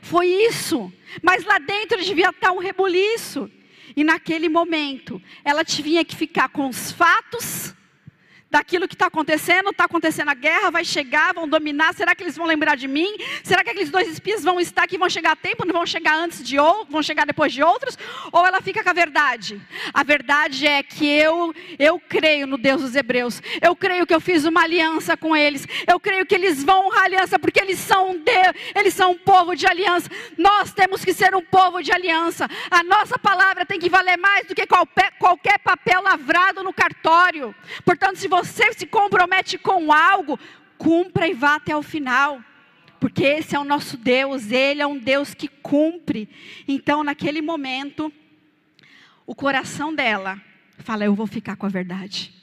[0.02, 0.92] Foi isso.
[1.22, 3.50] Mas lá dentro devia estar um rebuliço.
[3.96, 7.74] E naquele momento, ela tinha que ficar com os fatos
[8.56, 12.38] daquilo que está acontecendo, está acontecendo a guerra, vai chegar, vão dominar, será que eles
[12.38, 13.14] vão lembrar de mim?
[13.44, 16.16] Será que aqueles dois espias vão estar aqui, vão chegar a tempo, não vão chegar
[16.16, 17.98] antes de outros, vão chegar depois de outros?
[18.32, 19.62] Ou ela fica com a verdade?
[19.94, 24.22] A verdade é que eu, eu creio no Deus dos Hebreus, eu creio que eu
[24.22, 27.78] fiz uma aliança com eles, eu creio que eles vão honrar a aliança, porque eles
[27.78, 31.84] são um Deus, eles são um povo de aliança, nós temos que ser um povo
[31.84, 36.64] de aliança, a nossa palavra tem que valer mais do que qualquer, qualquer papel lavrado
[36.64, 37.54] no cartório,
[37.84, 40.40] portanto se você você se compromete com algo,
[40.78, 42.42] cumpra e vá até o final.
[43.00, 46.30] Porque esse é o nosso Deus, Ele é um Deus que cumpre.
[46.68, 48.12] Então, naquele momento,
[49.26, 50.42] o coração dela
[50.80, 52.34] fala: Eu vou ficar com a verdade.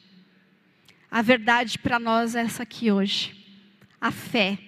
[1.10, 3.36] A verdade para nós é essa aqui hoje.
[4.00, 4.58] A fé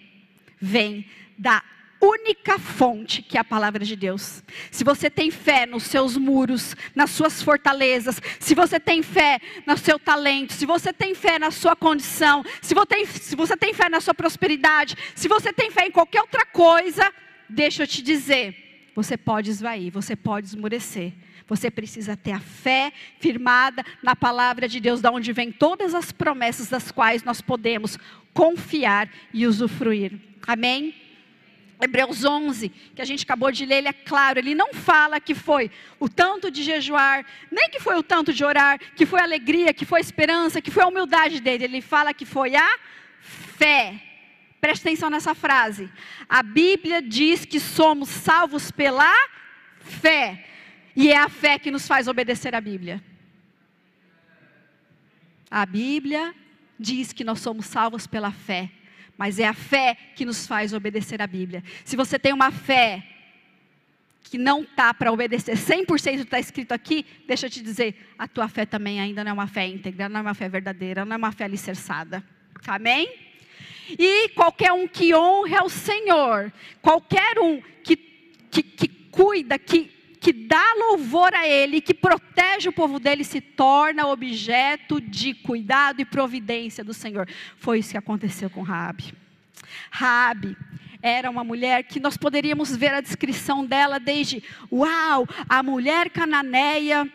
[0.60, 1.06] vem
[1.36, 1.62] da
[2.04, 4.42] única fonte que é a palavra de Deus.
[4.70, 9.76] Se você tem fé nos seus muros, nas suas fortalezas, se você tem fé no
[9.76, 13.72] seu talento, se você tem fé na sua condição, se você tem, se você tem
[13.72, 17.12] fé na sua prosperidade, se você tem fé em qualquer outra coisa,
[17.48, 21.12] deixa eu te dizer, você pode esvair, você pode esmurecer.
[21.46, 22.90] Você precisa ter a fé
[23.20, 27.98] firmada na palavra de Deus, da onde vem todas as promessas das quais nós podemos
[28.32, 30.18] confiar e usufruir.
[30.46, 31.03] Amém?
[31.84, 35.34] Hebreus 11, que a gente acabou de ler, ele é claro, ele não fala que
[35.34, 35.70] foi
[36.00, 39.84] o tanto de jejuar, nem que foi o tanto de orar, que foi alegria, que
[39.84, 41.64] foi a esperança, que foi a humildade dele.
[41.64, 42.78] Ele fala que foi a
[43.20, 44.00] fé.
[44.60, 45.90] Preste atenção nessa frase.
[46.28, 49.12] A Bíblia diz que somos salvos pela
[49.78, 50.46] fé.
[50.96, 53.02] E é a fé que nos faz obedecer a Bíblia.
[55.50, 56.34] A Bíblia
[56.80, 58.70] diz que nós somos salvos pela fé
[59.16, 61.62] mas é a fé que nos faz obedecer a Bíblia.
[61.84, 63.02] Se você tem uma fé
[64.22, 68.48] que não está para obedecer 100% está escrito aqui, deixa eu te dizer, a tua
[68.48, 71.16] fé também ainda não é uma fé íntegra, não é uma fé verdadeira, não é
[71.16, 72.24] uma fé alicerçada.
[72.66, 73.08] Amém?
[73.90, 79.93] E qualquer um que honre ao Senhor, qualquer um que, que, que cuida, que
[80.24, 86.00] que dá louvor a Ele, que protege o povo dele, se torna objeto de cuidado
[86.00, 87.28] e providência do Senhor.
[87.58, 89.12] Foi isso que aconteceu com Raabe.
[89.90, 90.56] Raabe
[91.02, 97.06] era uma mulher que nós poderíamos ver a descrição dela desde, uau, a mulher cananeia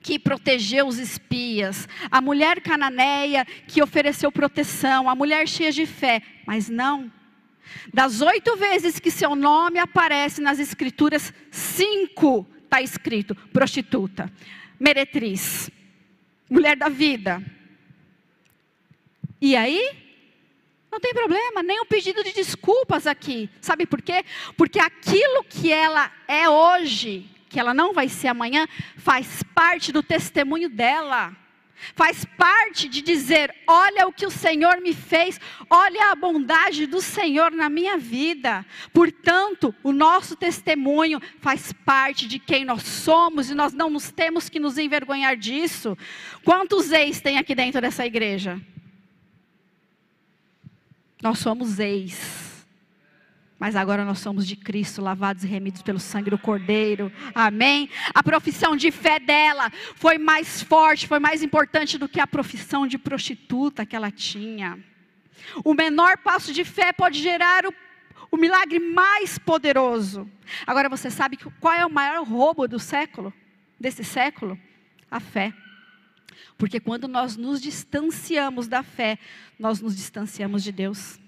[0.00, 6.22] que protegeu os espias, a mulher cananeia que ofereceu proteção, a mulher cheia de fé,
[6.46, 7.10] mas não,
[7.92, 14.30] das oito vezes que seu nome aparece nas escrituras, cinco está escrito prostituta,
[14.78, 15.70] meretriz.
[16.48, 17.42] mulher da vida.
[19.40, 20.06] E aí?
[20.90, 23.50] Não tem problema, nem um pedido de desculpas aqui.
[23.60, 24.24] Sabe por quê?
[24.56, 30.02] Porque aquilo que ela é hoje, que ela não vai ser amanhã, faz parte do
[30.02, 31.36] testemunho dela.
[31.94, 37.00] Faz parte de dizer: olha o que o Senhor me fez, olha a bondade do
[37.00, 38.64] Senhor na minha vida.
[38.92, 44.48] Portanto, o nosso testemunho faz parte de quem nós somos e nós não nos temos
[44.48, 45.96] que nos envergonhar disso.
[46.44, 48.60] Quantos ex tem aqui dentro dessa igreja?
[51.22, 52.45] Nós somos ex.
[53.58, 57.10] Mas agora nós somos de Cristo, lavados e remidos pelo sangue do Cordeiro.
[57.34, 57.88] Amém?
[58.14, 62.86] A profissão de fé dela foi mais forte, foi mais importante do que a profissão
[62.86, 64.78] de prostituta que ela tinha.
[65.64, 67.74] O menor passo de fé pode gerar o,
[68.30, 70.30] o milagre mais poderoso.
[70.66, 73.32] Agora você sabe qual é o maior roubo do século?
[73.80, 74.58] Desse século?
[75.10, 75.54] A fé.
[76.58, 79.18] Porque quando nós nos distanciamos da fé,
[79.58, 81.18] nós nos distanciamos de Deus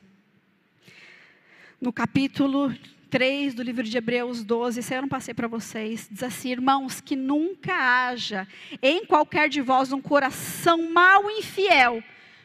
[1.81, 2.75] no capítulo
[3.09, 7.01] 3 do livro de Hebreus 12, isso eu não passei para vocês, diz assim: irmãos,
[7.01, 8.47] que nunca haja
[8.83, 12.03] em qualquer de vós um coração mau e infiel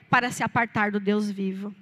[0.09, 1.73] para se apartar do Deus vivo.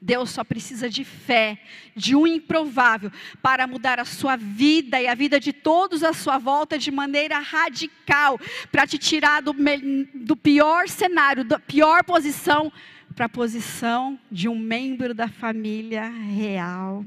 [0.00, 1.58] Deus só precisa de fé,
[1.94, 3.10] de um improvável,
[3.42, 7.40] para mudar a sua vida e a vida de todos à sua volta de maneira
[7.40, 8.38] radical,
[8.70, 9.52] para te tirar do,
[10.14, 12.72] do pior cenário, da pior posição,
[13.18, 17.04] para a posição de um membro da família real.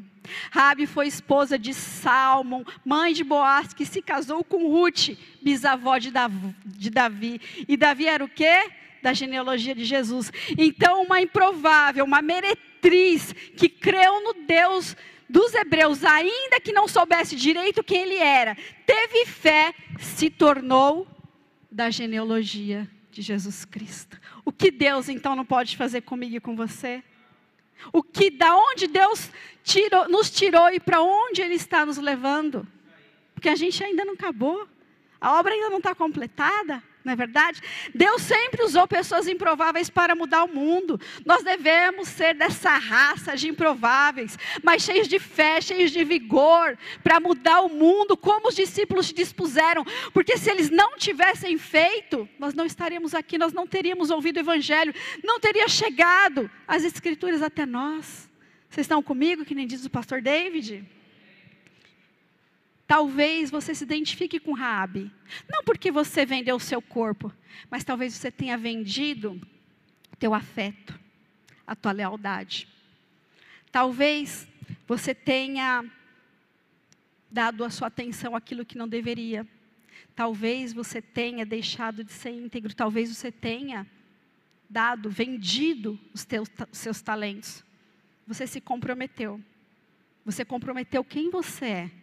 [0.52, 6.12] Rabi foi esposa de Salmon, mãe de Boaz, que se casou com Ruth, bisavó de
[6.12, 7.40] Davi.
[7.66, 8.70] E Davi era o quê?
[9.02, 10.34] Da genealogia de Jesus.
[10.58, 14.98] Então, uma improvável, uma meretriz que creu no Deus
[15.30, 21.08] dos hebreus, ainda que não soubesse direito quem ele era, teve fé, se tornou
[21.72, 24.20] da genealogia de Jesus Cristo.
[24.46, 27.04] O que Deus então não pode fazer comigo e com você?
[27.92, 29.30] O que, da onde Deus
[29.64, 32.68] tirou, nos tirou e para onde Ele está nos levando?
[33.34, 34.68] Porque a gente ainda não acabou,
[35.20, 37.62] a obra ainda não está completada não é verdade?
[37.94, 41.00] Deus sempre usou pessoas improváveis para mudar o mundo.
[41.26, 47.20] Nós devemos ser dessa raça de improváveis, mas cheios de fé, cheios de vigor, para
[47.20, 49.84] mudar o mundo, como os discípulos se dispuseram.
[50.14, 54.42] Porque se eles não tivessem feito, nós não estaríamos aqui, nós não teríamos ouvido o
[54.42, 54.94] Evangelho,
[55.24, 58.30] não teria chegado as Escrituras até nós.
[58.70, 60.86] Vocês estão comigo, que nem diz o pastor David?
[62.92, 65.10] Talvez você se identifique com Raabe,
[65.50, 67.34] não porque você vendeu o seu corpo,
[67.70, 69.40] mas talvez você tenha vendido
[70.20, 71.00] teu afeto,
[71.66, 72.68] a tua lealdade.
[73.72, 74.46] Talvez
[74.86, 75.86] você tenha
[77.32, 79.48] dado a sua atenção àquilo que não deveria.
[80.14, 83.88] Talvez você tenha deixado de ser íntegro, talvez você tenha
[84.70, 87.64] dado, vendido os teus os seus talentos.
[88.28, 89.40] Você se comprometeu.
[90.26, 92.01] Você comprometeu quem você é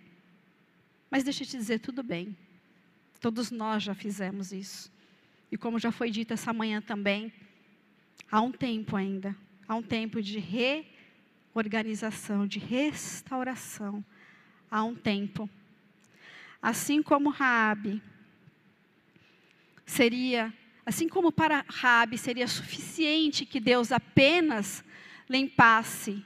[1.11, 2.36] mas deixa eu te dizer, tudo bem.
[3.20, 4.92] Todos nós já fizemos isso.
[5.50, 7.32] E como já foi dito essa manhã também,
[8.30, 9.34] há um tempo ainda,
[9.66, 14.04] há um tempo de reorganização, de restauração.
[14.70, 15.48] Há um tempo.
[16.61, 18.02] Assim como Raabe
[19.86, 20.52] seria,
[20.84, 24.84] assim como para Raabe seria suficiente que Deus apenas
[25.28, 26.22] limpasse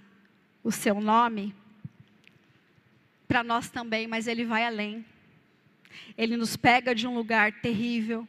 [0.65, 1.55] o seu nome,
[3.33, 5.03] para nós também, mas ele vai além.
[6.19, 8.29] Ele nos pega de um lugar terrível,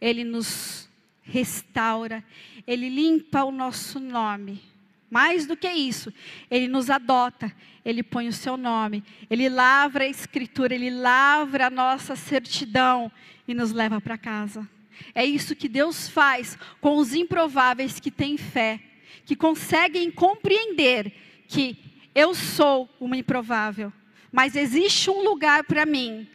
[0.00, 0.88] ele nos
[1.20, 2.22] restaura,
[2.64, 4.62] ele limpa o nosso nome.
[5.10, 6.14] Mais do que isso,
[6.48, 7.52] ele nos adota,
[7.84, 13.10] ele põe o seu nome, ele lavra a escritura, ele lavra a nossa certidão
[13.48, 14.68] e nos leva para casa.
[15.12, 18.78] É isso que Deus faz com os improváveis que têm fé,
[19.26, 21.12] que conseguem compreender
[21.48, 23.92] que eu sou uma improvável,
[24.32, 26.28] mas existe um lugar para mim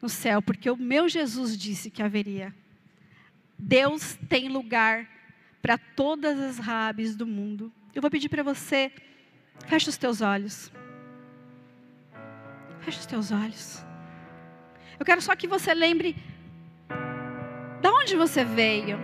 [0.00, 2.54] no céu, porque o meu Jesus disse que haveria.
[3.58, 5.08] Deus tem lugar
[5.62, 7.72] para todas as rabes do mundo.
[7.94, 8.92] Eu vou pedir para você,
[9.66, 10.70] feche os teus olhos.
[12.80, 13.84] Feche os teus olhos.
[14.98, 16.14] Eu quero só que você lembre
[17.80, 18.98] de onde você veio,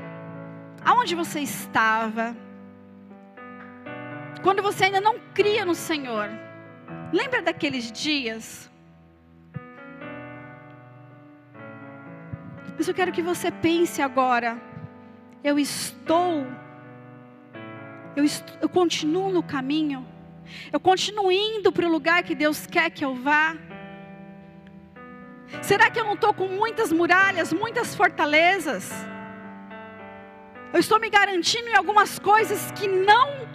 [0.85, 2.37] aonde você estava
[4.41, 6.29] quando você ainda não cria no Senhor.
[7.13, 8.71] Lembra daqueles dias?
[12.77, 14.61] Mas eu quero que você pense agora.
[15.45, 16.47] Eu estou,
[18.17, 20.07] eu, estou, eu continuo no caminho.
[20.73, 23.57] Eu continuo indo para o lugar que Deus quer que eu vá.
[25.61, 28.91] Será que eu não estou com muitas muralhas, muitas fortalezas?
[30.73, 33.47] Eu estou me garantindo em algumas coisas que não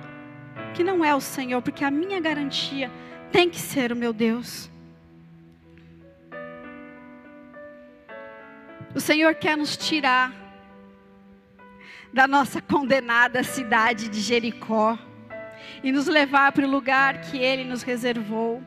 [0.78, 2.91] que não é o Senhor, porque a minha garantia
[3.32, 4.69] tem que ser o meu Deus.
[8.93, 10.32] O Senhor quer nos tirar
[12.13, 14.99] da nossa condenada cidade de Jericó
[15.84, 18.61] e nos levar para o lugar que Ele nos reservou.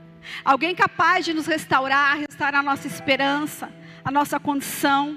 [0.45, 3.73] Alguém capaz de nos restaurar, restaurar a nossa esperança,
[4.05, 5.17] a nossa condição.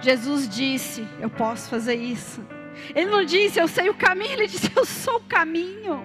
[0.00, 2.42] Jesus disse: Eu posso fazer isso.
[2.94, 6.02] Ele não disse, Eu sei o caminho, ele disse, Eu sou o caminho.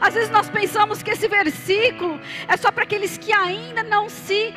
[0.00, 4.52] Às vezes nós pensamos que esse versículo é só para aqueles que ainda não se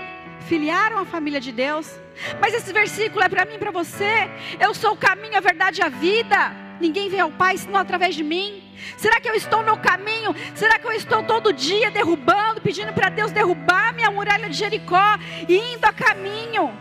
[0.47, 1.99] filiaram à família de Deus.
[2.39, 4.29] Mas esse versículo é para mim e para você.
[4.59, 6.53] Eu sou o caminho, a verdade e a vida.
[6.79, 8.61] Ninguém vem ao Pai senão através de mim.
[8.97, 10.35] Será que eu estou no caminho?
[10.53, 15.17] Será que eu estou todo dia derrubando, pedindo para Deus derrubar minha muralha de Jericó
[15.47, 16.77] e indo a caminho?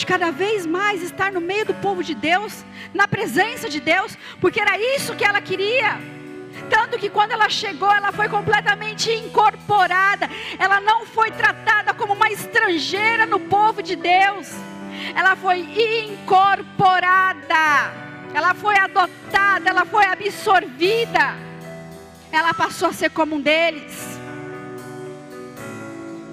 [0.00, 4.16] De cada vez mais estar no meio do povo de Deus, na presença de Deus,
[4.40, 6.00] porque era isso que ela queria.
[6.70, 10.26] Tanto que quando ela chegou, ela foi completamente incorporada.
[10.58, 14.48] Ela não foi tratada como uma estrangeira no povo de Deus.
[15.14, 15.58] Ela foi
[16.08, 17.92] incorporada.
[18.32, 21.36] Ela foi adotada, ela foi absorvida.
[22.32, 24.18] Ela passou a ser como um deles.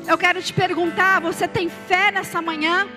[0.08, 2.88] Eu quero te perguntar: você tem fé nessa manhã?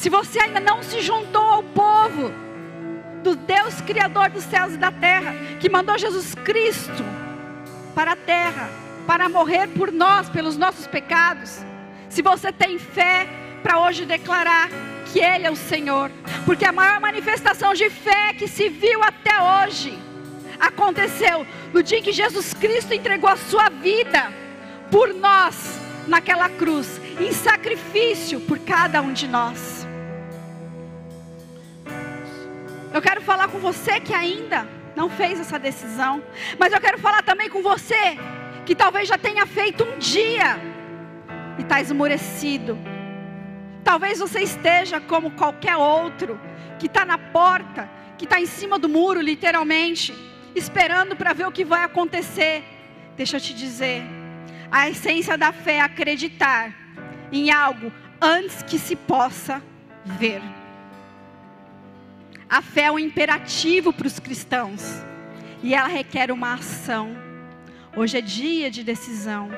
[0.00, 2.32] Se você ainda não se juntou ao povo,
[3.22, 7.04] do Deus Criador dos céus e da terra, que mandou Jesus Cristo
[7.94, 8.70] para a terra,
[9.06, 11.58] para morrer por nós, pelos nossos pecados.
[12.08, 13.28] Se você tem fé
[13.62, 14.70] para hoje declarar
[15.12, 16.10] que Ele é o Senhor,
[16.46, 19.98] porque a maior manifestação de fé que se viu até hoje
[20.58, 24.32] aconteceu no dia em que Jesus Cristo entregou a sua vida
[24.90, 25.78] por nós
[26.08, 29.79] naquela cruz, em sacrifício por cada um de nós.
[32.92, 34.66] Eu quero falar com você que ainda
[34.96, 36.22] não fez essa decisão,
[36.58, 38.18] mas eu quero falar também com você
[38.66, 40.58] que talvez já tenha feito um dia
[41.56, 42.76] e está esmorecido.
[43.84, 46.40] Talvez você esteja como qualquer outro
[46.78, 47.88] que está na porta,
[48.18, 50.12] que está em cima do muro, literalmente,
[50.54, 52.64] esperando para ver o que vai acontecer.
[53.16, 54.02] Deixa eu te dizer,
[54.70, 56.74] a essência da fé é acreditar
[57.30, 59.62] em algo antes que se possa
[60.04, 60.42] ver.
[62.50, 64.82] A fé é um imperativo para os cristãos
[65.62, 67.16] e ela requer uma ação.
[67.96, 69.48] Hoje é dia de decisão.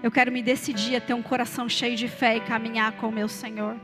[0.00, 3.12] Eu quero me decidir a ter um coração cheio de fé e caminhar com o
[3.12, 3.76] meu Senhor.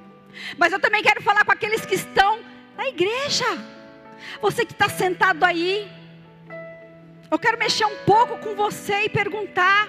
[0.57, 2.39] Mas eu também quero falar com aqueles que estão
[2.77, 3.47] na igreja.
[4.41, 5.91] Você que está sentado aí.
[7.29, 9.89] Eu quero mexer um pouco com você e perguntar: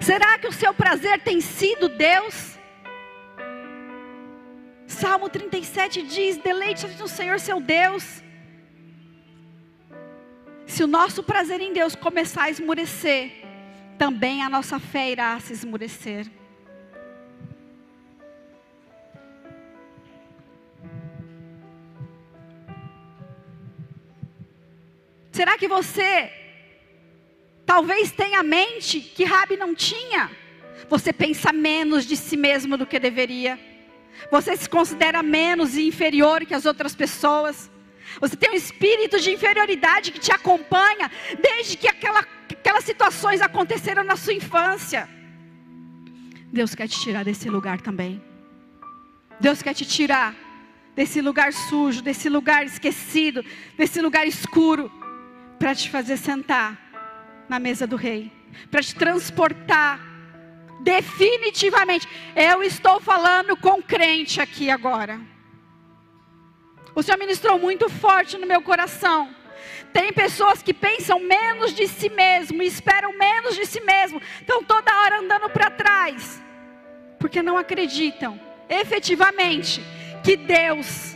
[0.00, 2.58] será que o seu prazer tem sido Deus?
[4.92, 8.22] Salmo 37 diz: Deleite no Senhor seu Deus.
[10.66, 13.32] Se o nosso prazer em Deus começar a esmurecer,
[13.98, 16.26] também a nossa fé irá se esmurecer.
[25.30, 26.30] Será que você
[27.64, 30.30] talvez tenha a mente que Rabi não tinha?
[30.88, 33.71] Você pensa menos de si mesmo do que deveria.
[34.30, 37.70] Você se considera menos e inferior que as outras pessoas.
[38.20, 41.10] Você tem um espírito de inferioridade que te acompanha
[41.40, 45.08] desde que aquela, aquelas situações aconteceram na sua infância.
[46.52, 48.22] Deus quer te tirar desse lugar também.
[49.40, 50.34] Deus quer te tirar
[50.94, 53.44] desse lugar sujo, desse lugar esquecido,
[53.76, 54.92] desse lugar escuro,
[55.58, 56.78] para te fazer sentar
[57.48, 58.30] na mesa do rei,
[58.70, 60.11] para te transportar
[60.82, 62.08] definitivamente.
[62.34, 65.20] Eu estou falando com crente aqui agora.
[66.94, 69.34] O Senhor ministrou muito forte no meu coração.
[69.92, 75.00] Tem pessoas que pensam menos de si mesmo, esperam menos de si mesmo, estão toda
[75.00, 76.42] hora andando para trás,
[77.18, 79.82] porque não acreditam efetivamente
[80.24, 81.11] que Deus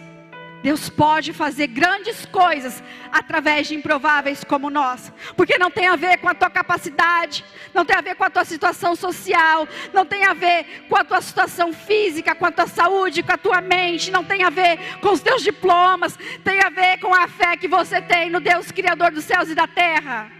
[0.67, 6.19] Deus pode fazer grandes coisas através de improváveis como nós, porque não tem a ver
[6.19, 10.25] com a tua capacidade, não tem a ver com a tua situação social, não tem
[10.25, 14.11] a ver com a tua situação física, com a tua saúde, com a tua mente,
[14.11, 17.69] não tem a ver com os teus diplomas, tem a ver com a fé que
[17.69, 20.33] você tem no Deus Criador dos céus e da terra.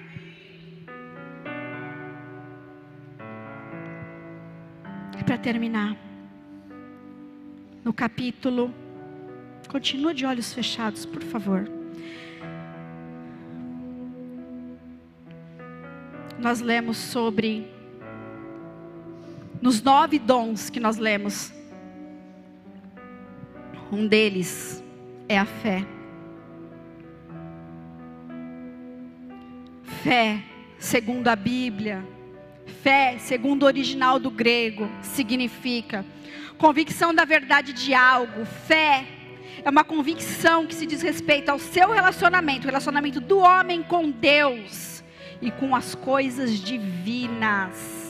[5.21, 5.97] E para terminar,
[7.85, 8.75] no capítulo
[9.69, 11.69] Continua de olhos fechados, por favor.
[16.39, 17.67] Nós lemos sobre
[19.61, 21.53] nos nove dons que nós lemos.
[23.91, 24.83] Um deles
[25.29, 25.85] é a fé.
[30.03, 30.43] Fé,
[30.79, 32.07] segundo a Bíblia,
[32.83, 36.05] fé, segundo o original do grego, significa
[36.59, 38.45] convicção da verdade de algo.
[38.45, 39.16] Fé
[39.65, 44.11] é uma convicção que se diz respeito ao seu relacionamento, o relacionamento do homem com
[44.11, 45.05] Deus
[45.41, 48.07] e com as coisas divinas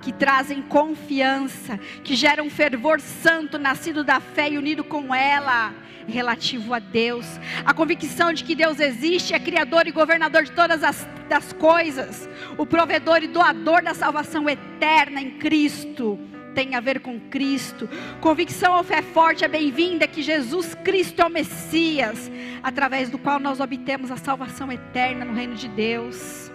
[0.00, 5.74] que trazem confiança, que geram fervor santo, nascido da fé e unido com ela,
[6.08, 7.26] relativo a Deus.
[7.64, 12.28] A convicção de que Deus existe, é criador e governador de todas as das coisas,
[12.58, 16.18] o provedor e doador da salvação eterna em Cristo.
[16.54, 17.88] Tem a ver com Cristo.
[18.20, 22.30] Convicção ou fé forte é bem-vinda que Jesus Cristo é o Messias,
[22.62, 26.50] através do qual nós obtemos a salvação eterna no reino de Deus.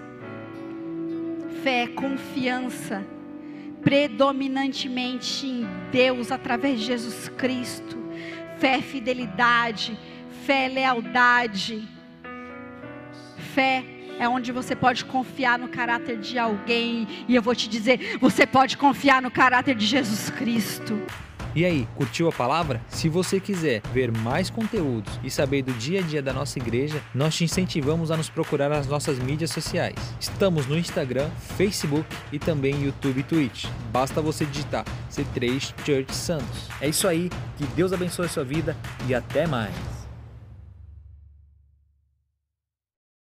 [1.64, 3.06] Fé, confiança
[3.86, 7.96] predominantemente em Deus através de Jesus Cristo.
[8.58, 9.98] Fé, fidelidade,
[10.43, 11.88] fé, lealdade.
[13.54, 17.07] Fé é onde você pode confiar no caráter de alguém.
[17.28, 20.99] E eu vou te dizer: você pode confiar no caráter de Jesus Cristo.
[21.55, 22.82] E aí, curtiu a palavra?
[22.89, 27.01] Se você quiser ver mais conteúdos e saber do dia a dia da nossa igreja,
[27.13, 29.95] nós te incentivamos a nos procurar nas nossas mídias sociais.
[30.20, 33.68] Estamos no Instagram, Facebook e também YouTube e Twitch.
[33.89, 36.68] Basta você digitar C3 Church Santos.
[36.82, 38.76] É isso aí, que Deus abençoe a sua vida
[39.07, 39.95] e até mais.